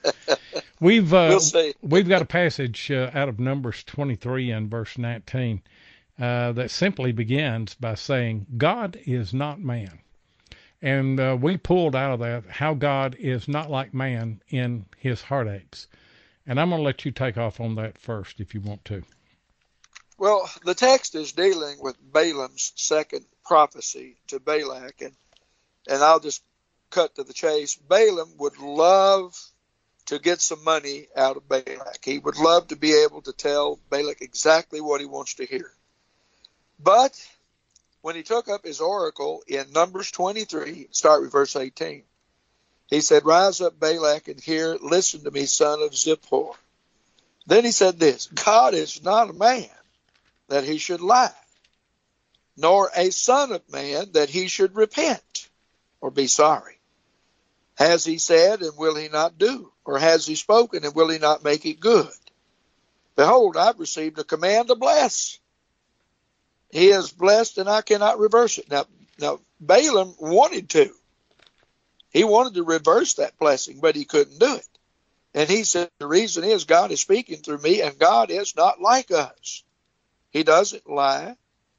[0.79, 5.61] We've uh, we'll we've got a passage uh, out of Numbers 23 and verse 19
[6.17, 9.99] uh, that simply begins by saying, "God is not man."
[10.81, 15.21] And uh, we pulled out of that how God is not like man in his
[15.21, 15.87] heartaches.
[16.47, 19.03] And I'm going to let you take off on that first if you want to.
[20.17, 25.01] Well, the text is dealing with Balaam's second prophecy to Balak.
[25.01, 25.13] And,
[25.87, 26.43] and I'll just
[26.89, 27.75] cut to the chase.
[27.75, 29.37] Balaam would love
[30.07, 32.03] to get some money out of Balak.
[32.03, 35.71] He would love to be able to tell Balak exactly what he wants to hear.
[36.79, 37.13] But
[38.01, 42.03] when he took up his oracle in Numbers 23, start with verse 18,
[42.87, 46.55] he said, Rise up, Balak, and hear, listen to me, son of Zippor.
[47.45, 49.69] Then he said this God is not a man
[50.47, 51.31] that he should lie,
[52.57, 55.49] nor a son of man that he should repent
[56.01, 56.77] or be sorry.
[57.75, 59.71] Has he said, and will he not do?
[59.85, 62.09] Or has he spoken, and will he not make it good?
[63.15, 65.39] Behold, I've received a command to bless.
[66.71, 68.69] He is blessed, and I cannot reverse it.
[68.69, 68.85] Now,
[69.19, 70.91] now Balaam wanted to.
[72.11, 74.67] He wanted to reverse that blessing, but he couldn't do it.
[75.33, 78.81] And he said, The reason is God is speaking through me, and God is not
[78.81, 79.63] like us.
[80.31, 81.35] He doesn't lie.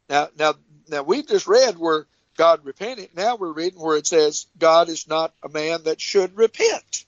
[0.09, 0.55] Now, now,
[0.88, 3.11] now we've just read where God repented.
[3.14, 7.05] Now we're reading where it says God is not a man that should repent.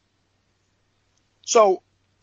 [1.45, 1.83] So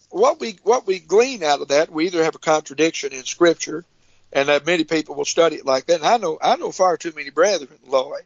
[0.09, 3.83] what we what we glean out of that, we either have a contradiction in Scripture
[4.31, 6.01] and that many people will study it like that.
[6.01, 8.23] And I know I know far too many brethren, Lloyd,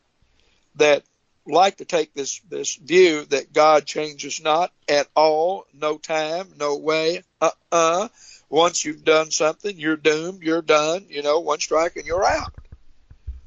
[0.75, 1.03] that
[1.45, 6.77] like to take this this view that God changes not at all, no time, no
[6.77, 8.07] way, uh uh.
[8.49, 12.53] Once you've done something, you're doomed, you're done, you know, one strike and you're out.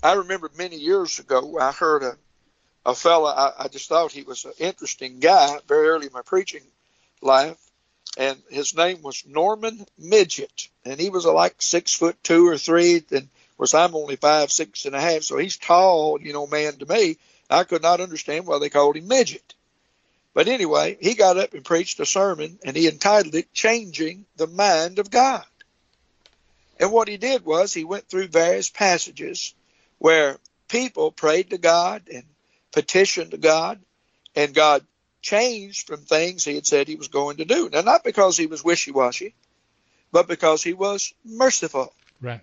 [0.03, 2.17] I remember many years ago I heard a
[2.85, 6.23] a fella I, I just thought he was an interesting guy very early in my
[6.23, 6.63] preaching
[7.21, 7.59] life
[8.17, 13.05] and his name was Norman Midget, and he was like six foot two or three,
[13.11, 16.47] and of course I'm only five six and a half, so he's tall, you know,
[16.47, 17.19] man to me.
[17.49, 19.55] I could not understand why they called him Midget.
[20.35, 24.47] But anyway, he got up and preached a sermon, and he entitled it "Changing the
[24.47, 25.47] Mind of God."
[26.79, 29.55] And what he did was he went through various passages
[29.99, 32.25] where people prayed to God and
[32.73, 33.81] petitioned to God,
[34.35, 34.85] and God
[35.27, 37.69] changed from things he had said he was going to do.
[37.69, 39.35] Now, not because he was wishy washy,
[40.13, 41.93] but because he was merciful.
[42.21, 42.41] Right.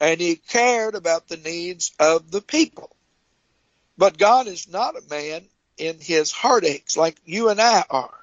[0.00, 2.96] And he cared about the needs of the people.
[3.98, 5.42] But God is not a man
[5.76, 8.18] in his heartaches like you and I are.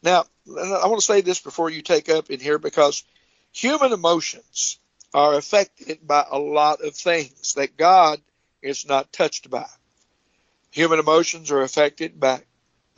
[0.00, 3.02] Now, I want to say this before you take up in here because
[3.50, 4.78] human emotions
[5.12, 8.20] are affected by a lot of things that God
[8.62, 9.66] is not touched by.
[10.70, 12.42] Human emotions are affected by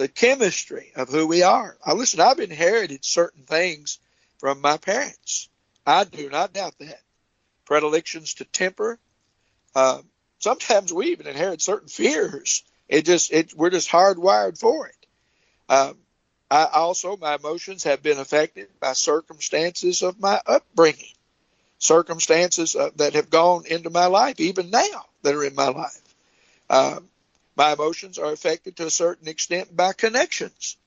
[0.00, 1.76] the chemistry of who we are.
[1.84, 3.98] I listen, I've inherited certain things
[4.38, 5.50] from my parents.
[5.86, 7.02] I do not doubt that.
[7.66, 8.98] Predilections to temper.
[9.74, 10.00] Uh,
[10.38, 12.64] sometimes we even inherit certain fears.
[12.88, 15.06] It just it we're just hardwired for it.
[15.68, 15.98] Um,
[16.50, 21.12] I also my emotions have been affected by circumstances of my upbringing,
[21.78, 26.14] circumstances uh, that have gone into my life, even now that are in my life.
[26.70, 27.10] Um,
[27.60, 30.78] my emotions are affected to a certain extent by connections.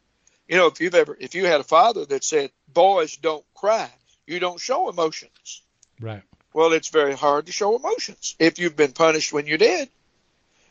[0.47, 3.91] You know, if you've ever, if you had a father that said, boys don't cry,
[4.25, 5.61] you don't show emotions.
[6.01, 6.23] Right.
[6.51, 9.87] Well, it's very hard to show emotions if you've been punished when you did.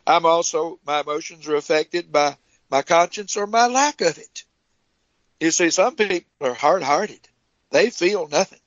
[0.04, 2.36] I'm also, my emotions are affected by
[2.68, 4.42] my conscience or my lack of it.
[5.38, 7.20] You see, some people are hard hearted.
[7.70, 8.64] They feel nothing.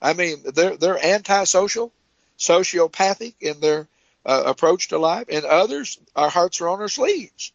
[0.00, 1.92] I mean, they're, they're antisocial,
[2.38, 3.86] sociopathic in their
[4.24, 7.52] uh, approach to life, and others, our hearts are on our sleeves.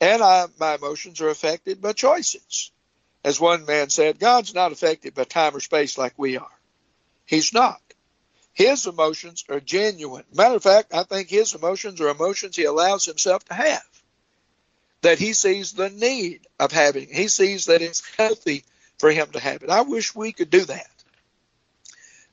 [0.00, 2.70] And I, my emotions are affected by choices.
[3.24, 6.58] As one man said, God's not affected by time or space like we are.
[7.24, 7.80] He's not.
[8.52, 10.24] His emotions are genuine.
[10.32, 13.82] Matter of fact, I think his emotions are emotions he allows himself to have.
[15.02, 17.08] That he sees the need of having.
[17.12, 18.64] He sees that it's healthy
[18.98, 19.70] for him to have it.
[19.70, 20.90] I wish we could do that.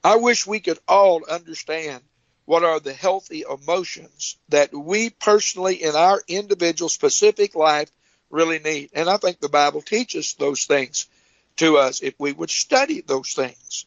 [0.03, 2.01] I wish we could all understand
[2.51, 7.89] what are the healthy emotions that we personally in our individual specific life
[8.29, 8.89] really need.
[8.91, 11.07] And I think the Bible teaches those things
[11.55, 13.85] to us if we would study those things.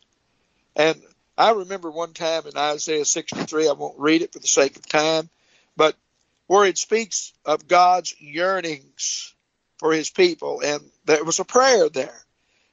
[0.75, 0.99] And
[1.37, 4.89] I remember one time in Isaiah 63, I won't read it for the sake of
[4.89, 5.29] time,
[5.77, 5.95] but
[6.47, 9.35] where it speaks of God's yearnings
[9.77, 10.63] for his people.
[10.65, 12.19] And there was a prayer there.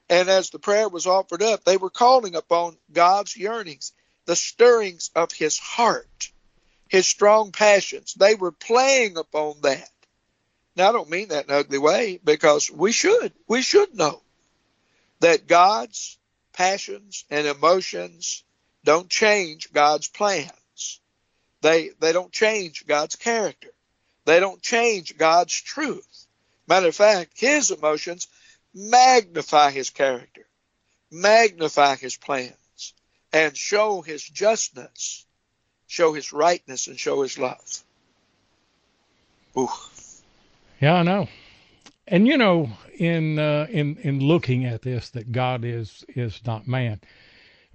[0.08, 3.92] And as the prayer was offered up, they were calling upon God's yearnings,
[4.32, 6.32] the stirrings of his heart,
[6.88, 8.14] his strong passions.
[8.14, 9.90] They were playing upon that.
[10.74, 13.34] Now, I don't mean that in an ugly way because we should.
[13.46, 14.22] We should know
[15.20, 16.16] that God's
[16.54, 18.42] passions and emotions
[18.84, 21.00] don't change God's plans.
[21.60, 23.68] They, they don't change God's character.
[24.24, 26.26] They don't change God's truth.
[26.66, 28.28] Matter of fact, his emotions
[28.72, 30.46] magnify his character,
[31.10, 32.56] magnify his plans,
[33.32, 35.26] and show his justness,
[35.86, 37.84] show his rightness, and show his love.
[39.56, 39.68] Ooh.
[40.80, 41.28] Yeah, I know.
[42.08, 46.66] And you know, in uh, in in looking at this, that God is is not
[46.66, 47.00] man,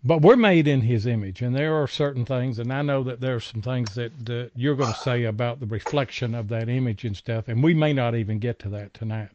[0.03, 3.19] but we're made in His image, and there are certain things, and I know that
[3.19, 6.69] there are some things that uh, you're going to say about the reflection of that
[6.69, 9.29] image and stuff, and we may not even get to that tonight.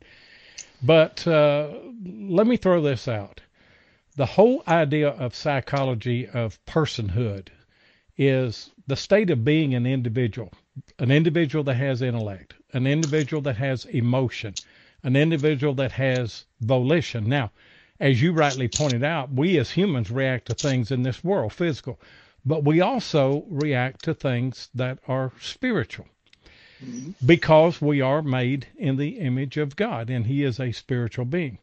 [0.83, 1.69] But uh,
[2.05, 3.41] let me throw this out:
[4.17, 7.49] the whole idea of psychology of personhood
[8.19, 10.53] is the state of being an individual,
[10.99, 14.55] an individual that has intellect, an individual that has emotion,
[15.03, 17.29] an individual that has volition.
[17.29, 17.53] Now,
[18.01, 21.99] as you rightly pointed out, we as humans react to things in this world, physical,
[22.45, 26.07] but we also react to things that are spiritual
[26.85, 27.13] mm-hmm.
[27.25, 31.59] because we are made in the image of God and He is a spiritual being.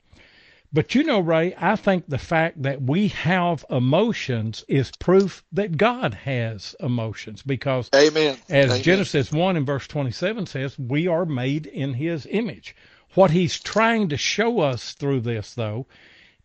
[0.71, 5.77] But you know, Ray, I think the fact that we have emotions is proof that
[5.77, 8.37] God has emotions because Amen.
[8.49, 8.83] as Amen.
[8.83, 12.75] Genesis 1 and verse 27 says, we are made in his image.
[13.15, 15.87] What he's trying to show us through this, though,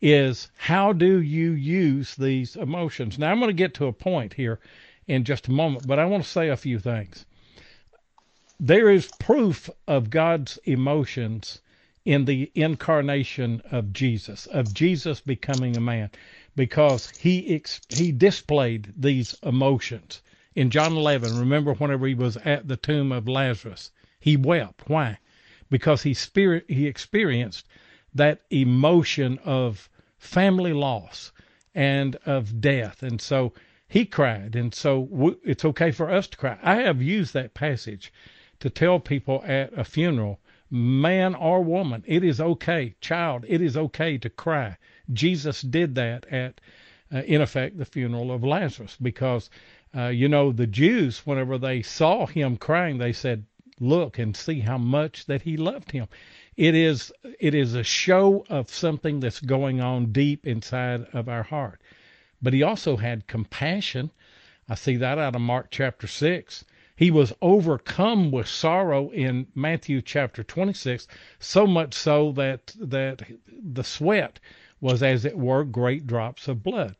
[0.00, 3.18] is how do you use these emotions?
[3.18, 4.58] Now, I'm going to get to a point here
[5.06, 7.26] in just a moment, but I want to say a few things.
[8.58, 11.60] There is proof of God's emotions
[12.04, 16.10] in the incarnation of Jesus, of Jesus becoming a man,
[16.54, 20.20] because he ex- he displayed these emotions.
[20.54, 23.90] In John 11, remember whenever he was at the tomb of Lazarus,
[24.20, 24.88] he wept.
[24.88, 25.18] Why?
[25.70, 27.66] Because he spirit he experienced
[28.14, 29.88] that emotion of
[30.18, 31.32] family loss
[31.74, 33.52] and of death, and so
[33.88, 34.54] he cried.
[34.56, 36.58] And so it's okay for us to cry.
[36.62, 38.12] I have used that passage
[38.60, 40.40] to tell people at a funeral
[40.70, 44.76] man or woman, it is okay, child, it is okay to cry.
[45.12, 46.60] Jesus did that at,
[47.12, 49.50] uh, in effect, the funeral of Lazarus because,
[49.96, 53.44] uh, you know, the Jews, whenever they saw him crying, they said,
[53.80, 56.08] look and see how much that he loved him.
[56.56, 61.42] It is, it is a show of something that's going on deep inside of our
[61.42, 61.80] heart.
[62.40, 64.10] But he also had compassion.
[64.68, 66.64] I see that out of Mark chapter 6.
[66.96, 71.08] He was overcome with sorrow in Matthew chapter 26,
[71.40, 74.38] so much so that that the sweat
[74.80, 76.94] was as it were great drops of blood.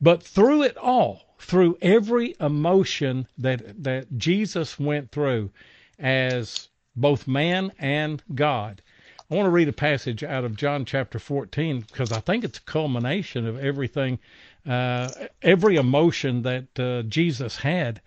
[0.00, 5.50] But through it all, through every emotion that that Jesus went through
[5.98, 8.82] as both man and God,
[9.28, 12.58] I want to read a passage out of John chapter 14 because I think it's
[12.58, 14.20] a culmination of everything,
[14.64, 15.10] uh,
[15.42, 18.00] every emotion that uh, Jesus had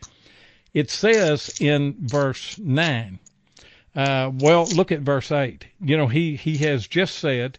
[0.78, 3.18] it says in verse 9,
[3.96, 5.66] uh, well, look at verse 8.
[5.82, 7.58] You know, he, he has just said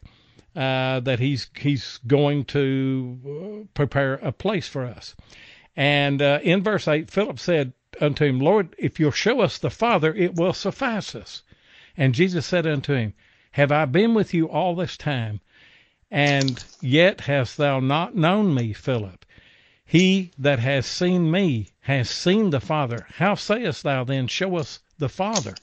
[0.55, 5.16] uh, that he's, he's going to uh, prepare a place for us.
[5.75, 9.69] And uh, in verse 8, Philip said unto him, Lord, if you'll show us the
[9.69, 11.43] Father, it will suffice us.
[11.97, 13.14] And Jesus said unto him,
[13.51, 15.41] Have I been with you all this time,
[16.09, 19.25] and yet hast thou not known me, Philip?
[19.85, 23.07] He that has seen me has seen the Father.
[23.14, 25.55] How sayest thou then, Show us the Father?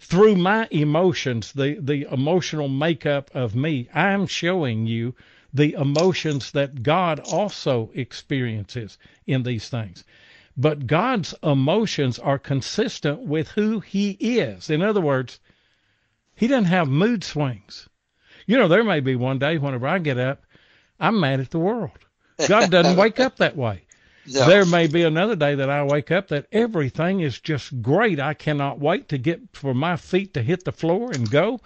[0.00, 5.14] Through my emotions, the, the emotional makeup of me, I'm showing you
[5.52, 8.96] the emotions that God also experiences
[9.26, 10.04] in these things.
[10.56, 14.70] But God's emotions are consistent with who He is.
[14.70, 15.38] In other words,
[16.34, 17.90] He doesn't have mood swings.
[18.46, 20.44] You know, there may be one day whenever I get up,
[20.98, 21.98] I'm mad at the world.
[22.48, 23.82] God doesn't wake up that way.
[24.30, 24.46] No.
[24.46, 28.20] There may be another day that I wake up that everything is just great.
[28.20, 31.60] I cannot wait to get for my feet to hit the floor and go.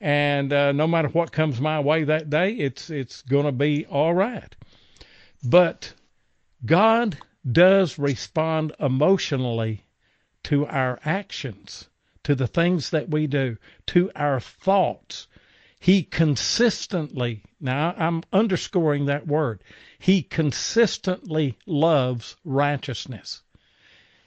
[0.00, 3.86] And uh, no matter what comes my way that day, it's it's going to be
[3.86, 4.54] all right.
[5.44, 5.92] But
[6.64, 7.18] God
[7.50, 9.84] does respond emotionally
[10.44, 11.88] to our actions,
[12.24, 13.56] to the things that we do,
[13.86, 15.27] to our thoughts.
[15.80, 19.62] He consistently, now I'm underscoring that word,
[19.98, 23.42] he consistently loves righteousness.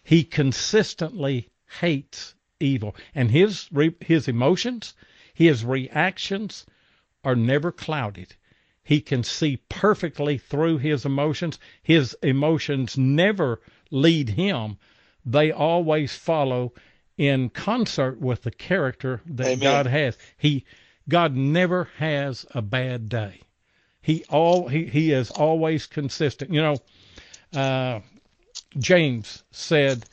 [0.03, 1.49] He consistently
[1.79, 2.95] hates evil.
[3.13, 4.93] And his his emotions,
[5.33, 6.65] his reactions
[7.23, 8.35] are never clouded.
[8.83, 11.59] He can see perfectly through his emotions.
[11.83, 14.77] His emotions never lead him.
[15.25, 16.73] They always follow
[17.17, 19.59] in concert with the character that Amen.
[19.59, 20.17] God has.
[20.37, 20.65] He
[21.11, 23.41] God never has a bad day.
[24.01, 26.53] He all he, he is always consistent.
[26.53, 26.77] You know,
[27.53, 27.99] uh,
[28.77, 30.05] James said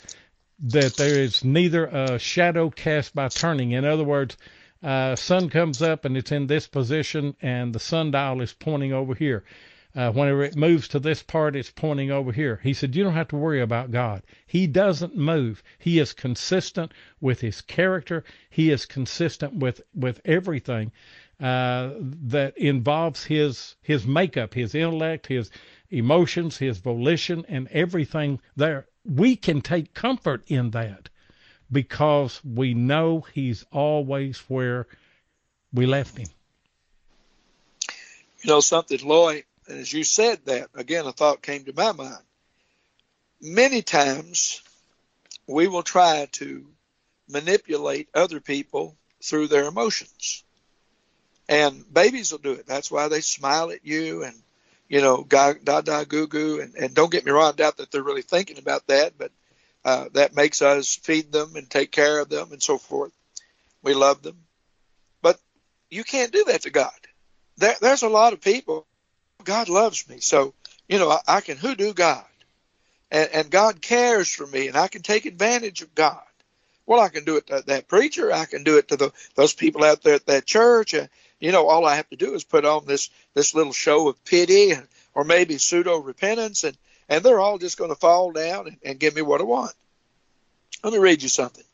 [0.58, 3.70] that there is neither a shadow cast by turning.
[3.70, 4.36] In other words,
[4.82, 9.14] uh, sun comes up and it's in this position, and the sundial is pointing over
[9.14, 9.44] here.
[9.98, 12.60] Uh, whenever it moves to this part, it's pointing over here.
[12.62, 14.22] He said, You don't have to worry about God.
[14.46, 15.60] He doesn't move.
[15.76, 20.92] He is consistent with his character, he is consistent with, with everything
[21.40, 25.50] uh, that involves his, his makeup, his intellect, his
[25.90, 28.86] emotions, his volition, and everything there.
[29.04, 31.08] We can take comfort in that
[31.72, 34.86] because we know he's always where
[35.72, 36.28] we left him.
[38.44, 42.22] You know something, Lloyd, as you said that, again, a thought came to my mind.
[43.40, 44.62] Many times
[45.46, 46.66] we will try to
[47.28, 50.44] manipulate other people through their emotions.
[51.48, 52.66] And babies will do it.
[52.66, 54.34] That's why they smile at you and,
[54.88, 56.60] you know, da da goo goo.
[56.60, 59.32] And, and don't get me wrong, I doubt that they're really thinking about that, but
[59.84, 63.12] uh, that makes us feed them and take care of them and so forth.
[63.82, 64.36] We love them.
[65.22, 65.38] But
[65.90, 66.90] you can't do that to God.
[67.56, 68.86] There, there's a lot of people
[69.48, 70.18] God loves me.
[70.20, 70.52] So,
[70.90, 72.22] you know, I, I can hoodoo God.
[73.10, 76.20] And, and God cares for me, and I can take advantage of God.
[76.84, 78.30] Well, I can do it to that preacher.
[78.30, 80.92] I can do it to the, those people out there at that church.
[80.92, 81.06] Uh,
[81.40, 84.22] you know, all I have to do is put on this this little show of
[84.22, 86.76] pity, and, or maybe pseudo repentance, and
[87.08, 89.72] and they're all just going to fall down and, and give me what I want.
[90.84, 91.64] Let me read you something.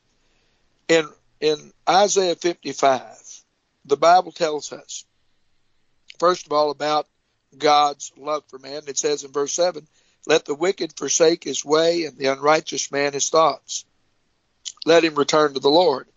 [0.87, 1.09] In
[1.41, 3.43] in Isaiah 55,
[3.85, 5.05] the Bible tells us,
[6.21, 7.09] first of all, about
[7.59, 8.83] God's love for man.
[8.87, 9.87] It says in verse 7,
[10.27, 13.85] Let the wicked forsake his way, and the unrighteous man his thoughts.
[14.85, 16.09] Let him return to the Lord,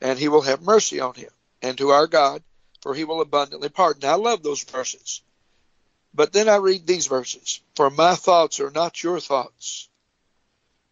[0.00, 1.30] and he will have mercy on him,
[1.62, 2.42] and to our God,
[2.80, 4.04] for he will abundantly pardon.
[4.04, 5.22] I love those verses.
[6.14, 9.88] But then I read these verses For my thoughts are not your thoughts,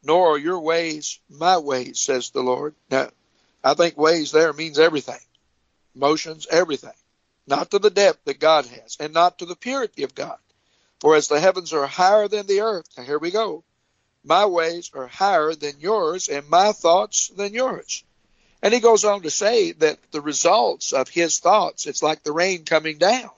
[0.02, 2.74] nor are your ways my ways, says the Lord.
[2.90, 3.10] Now,
[3.62, 5.20] I think ways there means everything,
[5.94, 6.94] motions, everything
[7.50, 10.38] not to the depth that God has, and not to the purity of God.
[11.00, 13.64] For as the heavens are higher than the earth, now here we go,
[14.24, 18.04] my ways are higher than yours, and my thoughts than yours.
[18.62, 22.32] And he goes on to say that the results of his thoughts, it's like the
[22.32, 23.30] rain coming down,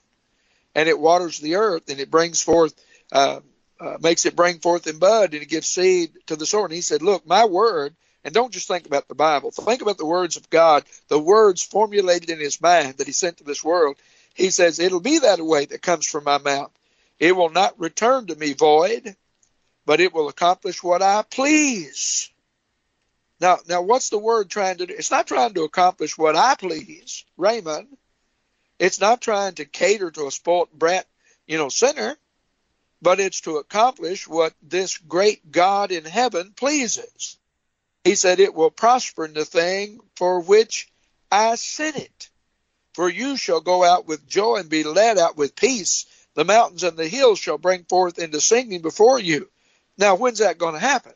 [0.74, 2.74] and it waters the earth, and it brings forth,
[3.12, 3.40] uh,
[3.80, 6.66] uh, makes it bring forth in bud, and it gives seed to the sower.
[6.66, 7.94] And he said, Look, my word
[8.24, 9.50] and don't just think about the Bible.
[9.50, 13.38] Think about the words of God, the words formulated in his mind that he sent
[13.38, 13.96] to this world.
[14.34, 16.70] He says, It'll be that way that comes from my mouth.
[17.18, 19.16] It will not return to me void,
[19.84, 22.30] but it will accomplish what I please.
[23.40, 24.94] Now, now what's the word trying to do?
[24.96, 27.88] It's not trying to accomplish what I please, Raymond.
[28.78, 31.06] It's not trying to cater to a spoilt brat,
[31.46, 32.16] you know, sinner,
[33.00, 37.36] but it's to accomplish what this great God in heaven pleases.
[38.04, 40.88] He said, It will prosper in the thing for which
[41.30, 42.30] I sent it.
[42.94, 46.06] For you shall go out with joy and be led out with peace.
[46.34, 49.50] The mountains and the hills shall bring forth into singing before you.
[49.96, 51.12] Now, when's that going to happen?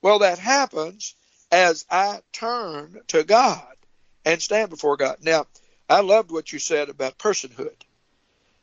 [0.00, 1.14] Well, that happens
[1.50, 3.76] as I turn to God
[4.24, 5.18] and stand before God.
[5.22, 5.46] Now,
[5.88, 7.76] I loved what you said about personhood.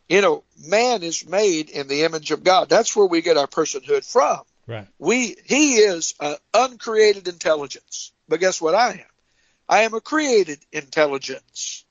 [0.07, 2.67] You know, man is made in the image of God.
[2.67, 4.41] That's where we get our personhood from.
[4.69, 4.87] Right.
[4.99, 8.11] We he is an uncreated intelligence.
[8.27, 9.11] But guess what I am?
[9.67, 11.85] I am a created intelligence.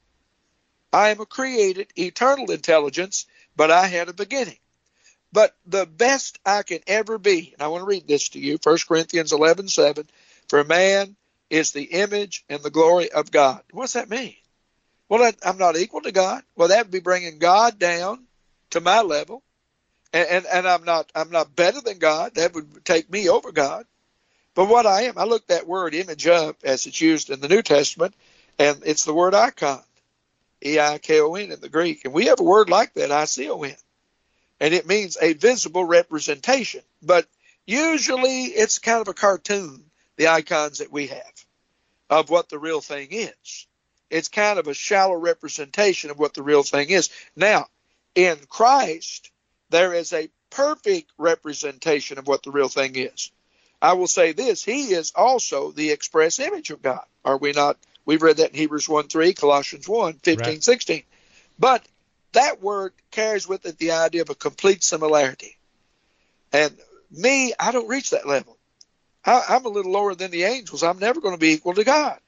[0.93, 3.27] I am a created eternal intelligence,
[3.57, 4.59] but I had a beginning.
[5.33, 8.59] But the best I can ever be, and I want to read this to you,
[8.63, 10.09] 1 Corinthians 11, 7,
[10.49, 11.17] for man
[11.51, 13.63] is the image and the glory of God.
[13.73, 14.37] What's that mean?
[15.09, 16.45] Well, I'm not equal to God.
[16.55, 18.25] Well, that would be bringing God down
[18.71, 19.43] to my level
[20.13, 22.35] and, and, and I'm not I'm not better than God.
[22.35, 23.85] That would take me over God.
[24.55, 27.49] But what I am, I looked that word image up as it's used in the
[27.49, 28.15] New Testament,
[28.59, 29.83] and it's the word icon,
[30.65, 33.13] E I K O N in the Greek, and we have a word like that,
[33.13, 33.77] I C O N,
[34.59, 36.81] and it means a visible representation.
[37.03, 37.29] But
[37.67, 39.85] usually it's kind of a cartoon,
[40.17, 41.45] the icons that we have,
[42.11, 43.67] of what the real thing is.
[44.11, 47.11] It's kind of a shallow representation of what the real thing is.
[47.37, 47.67] Now,
[48.15, 49.31] in Christ,
[49.71, 53.31] there is a perfect representation of what the real thing is.
[53.81, 57.05] I will say this He is also the express image of God.
[57.25, 57.77] Are we not?
[58.05, 60.65] We've read that in Hebrews 1 3, Colossians 1 15, right.
[60.65, 61.03] 16.
[61.59, 61.87] But
[62.33, 65.57] that word carries with it the idea of a complete similarity.
[66.53, 66.75] And
[67.11, 68.57] me, I don't reach that level.
[69.25, 70.83] I, am a little lower than the angels.
[70.83, 72.19] I'm never going to be equal to God.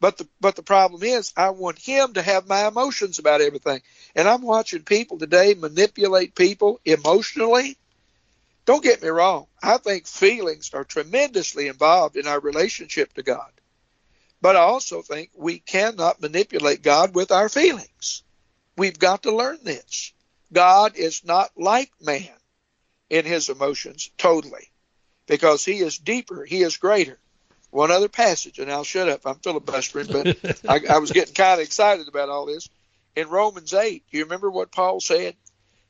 [0.00, 3.82] But the but the problem is, I want Him to have my emotions about everything.
[4.14, 7.76] And I'm watching people today manipulate people emotionally.
[8.64, 9.46] Don't get me wrong.
[9.62, 13.50] I think feelings are tremendously involved in our relationship to God.
[14.40, 18.22] But I also think we cannot manipulate God with our feelings.
[18.76, 20.12] We've got to learn this.
[20.52, 22.28] God is not like man
[23.10, 24.70] in his emotions totally
[25.26, 27.18] because he is deeper, he is greater.
[27.70, 29.26] One other passage, and I'll shut up.
[29.26, 30.36] I'm filibustering, but
[30.68, 32.68] I, I was getting kind of excited about all this.
[33.14, 35.34] In Romans 8, do you remember what Paul said?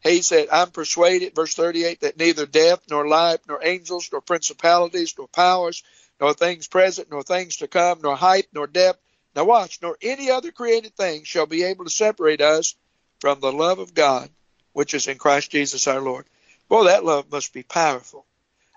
[0.01, 5.15] He said, I'm persuaded, verse 38, that neither death, nor life, nor angels, nor principalities,
[5.19, 5.83] nor powers,
[6.21, 9.01] nor things present, nor things to come, nor height, nor depth,
[9.35, 12.75] now watch, nor any other created thing shall be able to separate us
[13.21, 14.31] from the love of God,
[14.73, 16.27] which is in Christ Jesus our Lord.
[16.69, 18.27] Boy, that love must be powerful.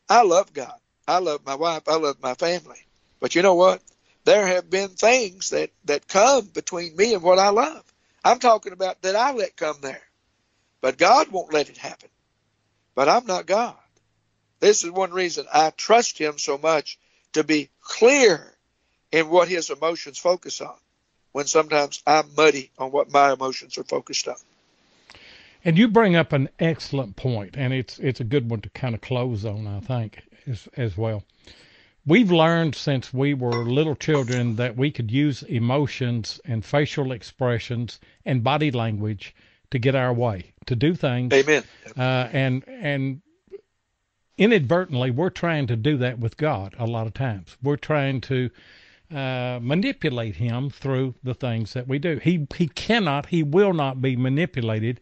[0.10, 0.78] I love God.
[1.08, 1.84] I love my wife.
[1.88, 2.78] I love my family.
[3.22, 3.82] But you know what?
[4.26, 7.84] There have been things that, that come between me and what I love.
[8.26, 10.01] I'm talking about that I let come there.
[10.82, 12.09] But God won't let it happen.
[12.95, 13.76] But I'm not God.
[14.59, 16.99] This is one reason I trust Him so much
[17.34, 18.53] to be clear
[19.11, 20.76] in what His emotions focus on
[21.32, 24.36] when sometimes I'm muddy on what my emotions are focused on.
[25.63, 28.95] And you bring up an excellent point, and it's it's a good one to kind
[28.95, 31.24] of close on, I think, as as well.
[32.06, 37.99] We've learned since we were little children that we could use emotions and facial expressions
[38.26, 39.36] and body language
[39.70, 41.32] to get our way, to do things.
[41.32, 41.64] Amen.
[41.95, 43.22] Uh, and and
[44.38, 47.56] inadvertently, we're trying to do that with God a lot of times.
[47.62, 48.49] We're trying to
[49.14, 52.18] uh, manipulate Him through the things that we do.
[52.18, 54.99] He He cannot, He will not be manipulated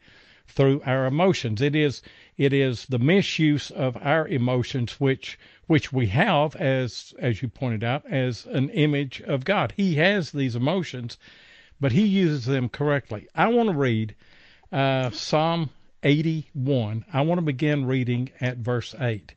[0.49, 1.61] through our emotions.
[1.61, 2.01] It is
[2.37, 5.37] it is the misuse of our emotions which
[5.69, 9.71] which we have as as you pointed out as an image of God.
[9.77, 11.19] He has these emotions,
[11.79, 13.27] but he uses them correctly.
[13.35, 14.15] I want to read
[14.71, 15.69] uh, Psalm
[16.01, 17.05] 81.
[17.13, 19.31] I want to begin reading at verse 8.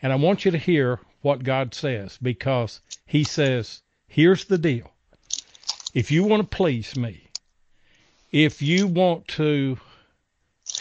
[0.00, 4.88] And I want you to hear what God says because he says, here's the deal.
[5.92, 7.26] If you want to please me,
[8.30, 9.76] if you want to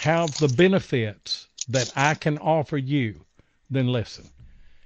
[0.01, 3.25] have the benefits that I can offer you,
[3.71, 4.29] then listen.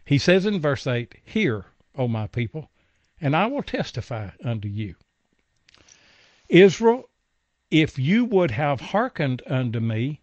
[0.06, 2.72] He says in verse 8, Hear, O my people,
[3.20, 4.96] and I will testify unto you.
[6.50, 7.10] Israel,
[7.70, 10.22] if you would have hearkened unto me,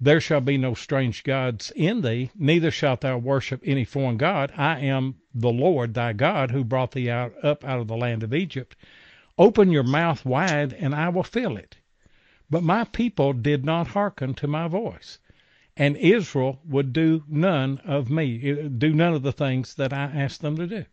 [0.00, 4.52] there shall be no strange gods in thee, neither shalt thou worship any foreign god.
[4.56, 8.22] I am the Lord thy God, who brought thee out up out of the land
[8.22, 8.76] of Egypt.
[9.38, 11.76] Open your mouth wide, and I will fill it.
[12.50, 15.18] But my people did not hearken to my voice,
[15.76, 20.40] and Israel would do none of me, do none of the things that I asked
[20.40, 20.84] them to do.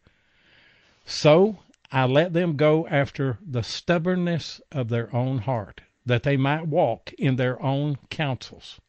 [1.05, 1.59] So
[1.91, 7.13] I let them go after the stubbornness of their own heart, that they might walk
[7.13, 8.81] in their own counsels.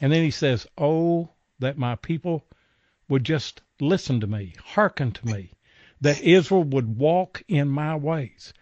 [0.00, 1.30] And then he says, Oh,
[1.60, 2.44] that my people
[3.08, 5.52] would just listen to me, hearken to me,
[6.00, 8.52] that Israel would walk in my ways.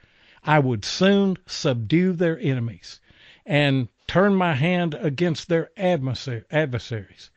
[0.45, 3.01] I would soon subdue their enemies
[3.47, 7.31] and turn my hand against their adversaries.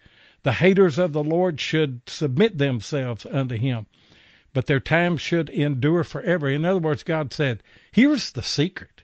[0.43, 3.85] The haters of the Lord should submit themselves unto him,
[4.53, 6.49] but their time should endure forever.
[6.49, 9.03] In other words, God said, Here's the secret.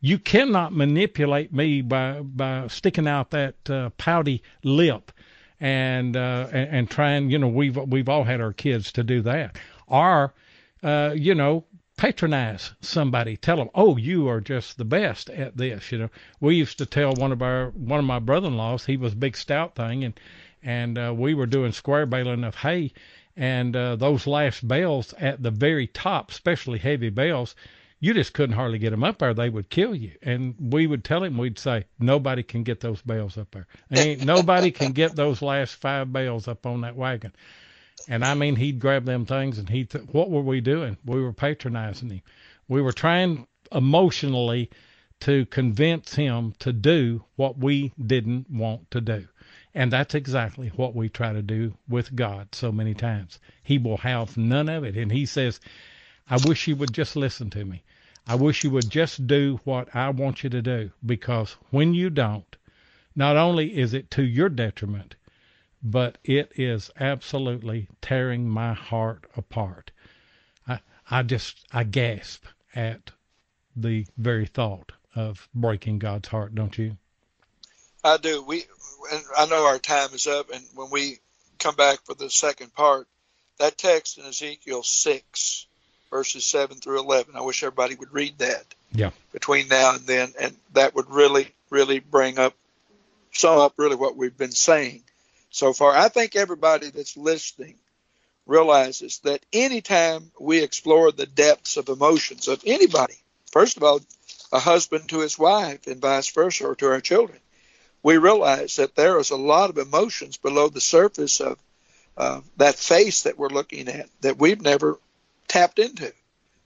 [0.00, 5.10] You cannot manipulate me by by sticking out that uh, pouty lip
[5.58, 7.30] and, uh, and and trying.
[7.30, 9.56] You know, we've we've all had our kids to do that,
[9.86, 10.34] or
[10.82, 11.64] uh, you know,
[11.96, 13.38] patronize somebody.
[13.38, 16.86] Tell them, "Oh, you are just the best at this." You know, we used to
[16.86, 18.84] tell one of our one of my brother-in-laws.
[18.84, 20.20] He was a big stout thing, and
[20.62, 22.92] and uh, we were doing square baling of hay,
[23.36, 27.54] and uh, those last bales at the very top, especially heavy bales.
[27.98, 30.12] You just couldn't hardly get them up there; they would kill you.
[30.22, 33.66] And we would tell him, we'd say, "Nobody can get those bales up there.
[33.90, 37.32] Ain't nobody can get those last five bales up on that wagon."
[38.08, 40.96] And I mean, he'd grab them things and he, th- what were we doing?
[41.04, 42.22] We were patronizing him.
[42.68, 44.70] We were trying emotionally
[45.20, 49.26] to convince him to do what we didn't want to do.
[49.74, 53.38] And that's exactly what we try to do with God so many times.
[53.62, 54.96] He will have none of it.
[54.96, 55.60] And he says,
[56.28, 57.82] I wish you would just listen to me.
[58.26, 62.10] I wish you would just do what I want you to do because when you
[62.10, 62.56] don't,
[63.14, 65.14] not only is it to your detriment,
[65.86, 69.92] but it is absolutely tearing my heart apart.
[70.66, 73.12] I, I just, I gasp at
[73.76, 76.96] the very thought of breaking God's heart, don't you?
[78.02, 78.42] I do.
[78.42, 78.64] We,
[79.12, 81.20] and I know our time is up, and when we
[81.60, 83.06] come back for the second part,
[83.60, 85.66] that text in Ezekiel 6,
[86.10, 88.64] verses 7 through 11, I wish everybody would read that.
[88.90, 89.10] Yeah.
[89.32, 92.54] Between now and then, and that would really, really bring up,
[93.30, 95.04] sum up really what we've been saying
[95.56, 95.96] so far.
[95.96, 97.76] I think everybody that's listening
[98.44, 103.16] realizes that anytime we explore the depths of emotions of anybody,
[103.50, 104.00] first of all,
[104.52, 107.38] a husband to his wife and vice versa, or to our children,
[108.02, 111.58] we realize that there is a lot of emotions below the surface of
[112.18, 114.98] uh, that face that we're looking at that we've never
[115.48, 116.12] tapped into,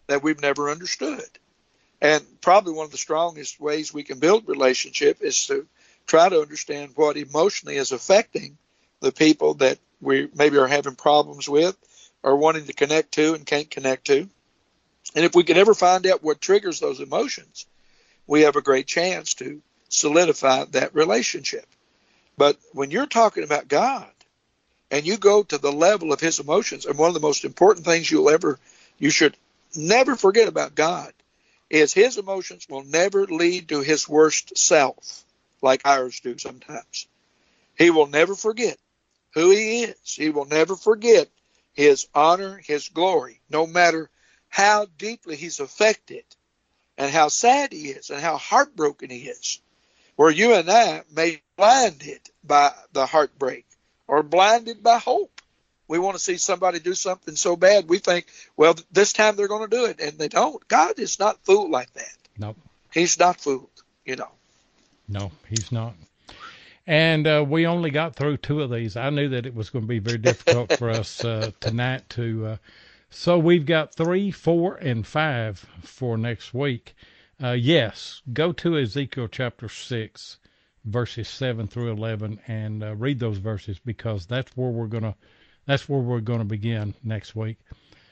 [0.09, 1.31] that we've never understood.
[2.03, 5.67] And probably one of the strongest ways we can build relationship is to
[6.07, 8.59] try to understand what emotionally is affecting
[9.01, 11.77] the people that we maybe are having problems with
[12.23, 14.29] or wanting to connect to and can't connect to.
[15.15, 17.67] And if we can ever find out what triggers those emotions,
[18.27, 21.67] we have a great chance to solidify that relationship.
[22.37, 24.11] But when you're talking about God
[24.91, 27.85] and you go to the level of his emotions, and one of the most important
[27.85, 28.59] things you'll ever,
[28.99, 29.37] you should
[29.75, 31.13] never forget about God
[31.69, 35.25] is his emotions will never lead to his worst self
[35.63, 37.07] like ours do sometimes.
[37.77, 38.77] He will never forget
[39.35, 39.97] who he is.
[40.05, 41.29] He will never forget
[41.73, 44.11] his honor, his glory, no matter
[44.49, 46.25] how deeply he's affected
[46.99, 49.61] and how sad he is and how heartbroken he is.
[50.17, 53.65] Where you and I may be blinded by the heartbreak
[54.07, 55.41] or blinded by hope.
[55.89, 58.27] We want to see somebody do something so bad we think,
[58.57, 60.67] well, this time they're going to do it, and they don't.
[60.69, 62.17] God is not fooled like that.
[62.39, 62.57] Nope.
[62.93, 63.71] He's not fooled,
[64.05, 64.31] you know.
[65.09, 65.95] No, he's not.
[66.91, 68.97] And uh, we only got through two of these.
[68.97, 72.47] I knew that it was going to be very difficult for us uh, tonight to.
[72.47, 72.57] Uh,
[73.11, 76.97] so we've got three, four, and five for next week.
[77.41, 80.39] Uh, yes, go to Ezekiel chapter 6,
[80.85, 85.15] verses 7 through 11, and uh, read those verses because that's where we're going to.
[85.67, 87.59] That's where we're going to begin next week.